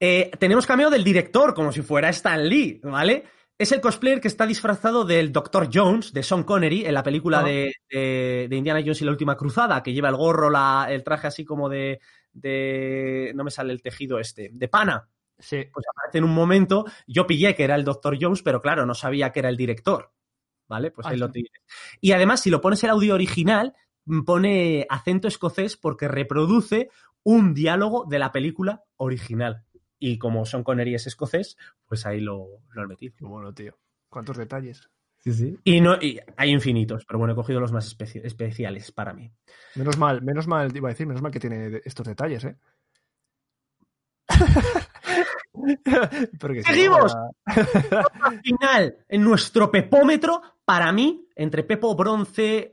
Eh, 0.00 0.30
tenemos 0.38 0.66
cameo 0.66 0.88
del 0.90 1.04
director, 1.04 1.52
como 1.54 1.72
si 1.72 1.82
fuera 1.82 2.08
Stan 2.10 2.46
Lee, 2.48 2.80
¿vale? 2.84 3.24
Es 3.58 3.72
el 3.72 3.80
cosplayer 3.80 4.20
que 4.20 4.28
está 4.28 4.46
disfrazado 4.46 5.04
del 5.04 5.32
Dr. 5.32 5.68
Jones, 5.72 6.12
de 6.12 6.22
Sean 6.22 6.42
Connery, 6.44 6.84
en 6.84 6.92
la 6.94 7.02
película 7.02 7.42
de, 7.42 7.72
de- 7.90 8.46
de 8.50 8.56
Indiana 8.56 8.80
Jones 8.80 9.00
y 9.00 9.04
la 9.06 9.10
última 9.12 9.36
cruzada, 9.36 9.82
que 9.82 9.92
lleva 9.94 10.10
el 10.10 10.16
gorro, 10.16 10.50
la- 10.50 10.86
el 10.90 11.02
traje 11.02 11.26
así 11.28 11.44
como 11.44 11.68
de, 11.70 11.98
de- 12.32 13.32
No 13.34 13.44
me 13.44 13.50
sale 13.50 13.72
el 13.72 13.80
tejido 13.82 14.18
este, 14.18 14.50
de 14.52 14.68
pana. 14.68 15.08
Sí. 15.38 15.64
Pues 15.72 15.84
aparece 15.94 16.18
en 16.18 16.24
un 16.24 16.34
momento. 16.34 16.84
Yo 17.06 17.26
pillé 17.26 17.54
que 17.54 17.64
era 17.64 17.74
el 17.74 17.84
Dr. 17.84 18.18
Jones, 18.20 18.42
pero 18.42 18.60
claro, 18.60 18.84
no 18.86 18.94
sabía 18.94 19.32
que 19.32 19.40
era 19.40 19.48
el 19.48 19.56
director. 19.56 20.12
¿Vale? 20.68 20.90
Pues 20.90 21.06
Ah, 21.06 21.10
ahí 21.10 21.16
lo 21.16 21.26
sí. 21.28 21.32
tienes. 21.34 21.52
Y 22.00 22.12
además, 22.12 22.40
si 22.42 22.50
lo 22.50 22.60
pones 22.60 22.82
el 22.84 22.90
audio 22.90 23.14
original, 23.14 23.72
pone 24.26 24.86
acento 24.90 25.28
escocés 25.28 25.76
porque 25.76 26.08
reproduce 26.08 26.90
un 27.26 27.54
diálogo 27.54 28.04
de 28.08 28.20
la 28.20 28.30
película 28.30 28.84
original. 28.98 29.64
Y 29.98 30.16
como 30.16 30.46
Sean 30.46 30.62
Connery 30.62 30.94
es 30.94 31.08
escocés, 31.08 31.56
pues 31.86 32.06
ahí 32.06 32.20
lo, 32.20 32.46
lo 32.70 32.84
he 32.84 32.86
metido. 32.86 33.14
Qué 33.18 33.24
bueno, 33.24 33.52
tío. 33.52 33.76
¿Cuántos 34.08 34.36
detalles? 34.36 34.88
Sí, 35.18 35.32
sí. 35.32 35.58
Y, 35.64 35.80
no, 35.80 35.96
y 36.00 36.20
hay 36.36 36.50
infinitos, 36.50 37.04
pero 37.04 37.18
bueno, 37.18 37.32
he 37.32 37.36
cogido 37.36 37.58
los 37.58 37.72
más 37.72 37.98
especi- 37.98 38.20
especiales 38.22 38.92
para 38.92 39.12
mí. 39.12 39.32
Menos 39.74 39.98
mal, 39.98 40.22
menos 40.22 40.46
mal, 40.46 40.74
iba 40.76 40.88
a 40.88 40.92
decir, 40.92 41.08
menos 41.08 41.20
mal 41.20 41.32
que 41.32 41.40
tiene 41.40 41.80
estos 41.84 42.06
detalles, 42.06 42.44
¿eh? 42.44 42.56
Porque 46.38 46.62
si 46.62 46.68
no, 46.68 46.74
¡Seguimos! 46.74 47.16
Al 47.44 48.40
final, 48.40 48.98
en 49.08 49.22
nuestro 49.22 49.70
pepómetro, 49.70 50.40
para 50.64 50.92
mí, 50.92 51.26
entre 51.34 51.64
pepo 51.64 51.96
bronce, 51.96 52.72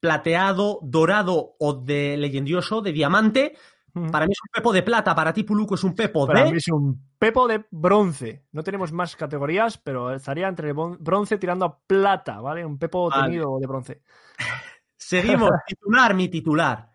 plateado, 0.00 0.78
dorado 0.82 1.56
o 1.58 1.72
de 1.72 2.18
leyendioso, 2.18 2.82
de 2.82 2.92
diamante, 2.92 3.56
para 3.92 4.26
mí 4.26 4.32
es 4.32 4.38
un 4.42 4.50
pepo 4.52 4.72
de 4.72 4.82
plata, 4.82 5.14
para 5.14 5.32
ti, 5.32 5.42
Puluco, 5.42 5.74
es 5.74 5.84
un 5.84 5.94
pepo 5.94 6.26
Para 6.26 6.44
de... 6.44 6.50
mí 6.52 6.56
es 6.58 6.68
un 6.68 7.10
pepo 7.18 7.48
de 7.48 7.64
bronce. 7.70 8.46
No 8.52 8.62
tenemos 8.62 8.92
más 8.92 9.16
categorías, 9.16 9.78
pero 9.78 10.14
estaría 10.14 10.48
entre 10.48 10.72
bronce 10.72 11.38
tirando 11.38 11.64
a 11.64 11.78
plata, 11.78 12.40
¿vale? 12.40 12.64
Un 12.64 12.78
pepo 12.78 13.08
Vale. 13.08 13.24
tenido 13.24 13.58
de 13.58 13.66
bronce. 13.66 14.02
Seguimos, 14.96 15.50
titular, 15.66 16.14
mi 16.14 16.28
titular. 16.28 16.90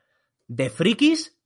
De 0.48 0.70
frikis 0.70 1.40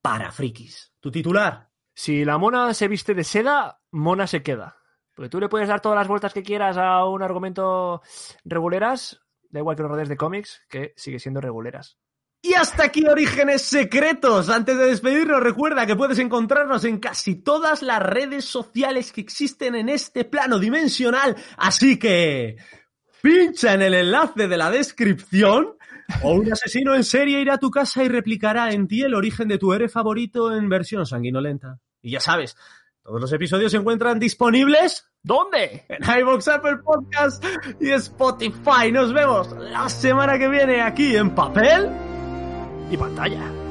para 0.00 0.30
frikis. 0.30 0.92
Tu 1.00 1.10
titular. 1.10 1.70
Si 1.94 2.24
la 2.24 2.38
mona 2.38 2.72
se 2.74 2.86
viste 2.88 3.14
de 3.14 3.24
seda, 3.24 3.80
mona 3.90 4.26
se 4.26 4.42
queda. 4.42 4.76
Porque 5.14 5.28
tú 5.28 5.40
le 5.40 5.48
puedes 5.48 5.68
dar 5.68 5.80
todas 5.80 5.96
las 5.96 6.06
vueltas 6.06 6.32
que 6.32 6.44
quieras 6.44 6.76
a 6.76 7.04
un 7.04 7.22
argumento 7.22 8.02
reguleras, 8.44 9.20
da 9.50 9.58
igual 9.58 9.74
que 9.74 9.82
lo 9.82 9.88
rodees 9.88 10.08
de 10.08 10.16
cómics, 10.16 10.62
que 10.68 10.94
sigue 10.96 11.18
siendo 11.18 11.40
reguleras. 11.40 11.98
Y 12.40 12.54
hasta 12.54 12.84
aquí 12.84 13.04
Orígenes 13.06 13.62
Secretos. 13.62 14.48
Antes 14.48 14.78
de 14.78 14.86
despedirnos, 14.86 15.40
recuerda 15.40 15.86
que 15.86 15.96
puedes 15.96 16.18
encontrarnos 16.20 16.84
en 16.84 16.98
casi 16.98 17.34
todas 17.34 17.82
las 17.82 18.00
redes 18.00 18.44
sociales 18.44 19.12
que 19.12 19.20
existen 19.20 19.74
en 19.74 19.88
este 19.88 20.24
plano 20.24 20.58
dimensional. 20.58 21.36
Así 21.56 21.98
que 21.98 22.56
pincha 23.20 23.74
en 23.74 23.82
el 23.82 23.94
enlace 23.94 24.46
de 24.46 24.56
la 24.56 24.70
descripción 24.70 25.76
o 26.22 26.32
un 26.32 26.52
asesino 26.52 26.94
en 26.94 27.02
serie 27.02 27.40
irá 27.40 27.54
a 27.54 27.58
tu 27.58 27.70
casa 27.70 28.04
y 28.04 28.08
replicará 28.08 28.72
en 28.72 28.86
ti 28.86 29.02
el 29.02 29.14
origen 29.14 29.48
de 29.48 29.58
tu 29.58 29.72
héroe 29.72 29.88
favorito 29.88 30.54
en 30.54 30.68
versión 30.68 31.04
sanguinolenta. 31.06 31.80
Y 32.00 32.12
ya 32.12 32.20
sabes, 32.20 32.56
todos 33.02 33.20
los 33.20 33.32
episodios 33.32 33.72
se 33.72 33.78
encuentran 33.78 34.20
disponibles 34.20 35.08
¿Dónde? 35.22 35.84
en 35.88 36.20
iVoox, 36.20 36.46
Apple 36.48 36.76
Podcast 36.84 37.44
y 37.80 37.90
Spotify. 37.90 38.92
Nos 38.92 39.12
vemos 39.12 39.50
la 39.58 39.88
semana 39.88 40.38
que 40.38 40.48
viene 40.48 40.80
aquí 40.80 41.16
en 41.16 41.34
papel 41.34 42.07
Y 42.90 42.96
pantalla. 42.96 43.67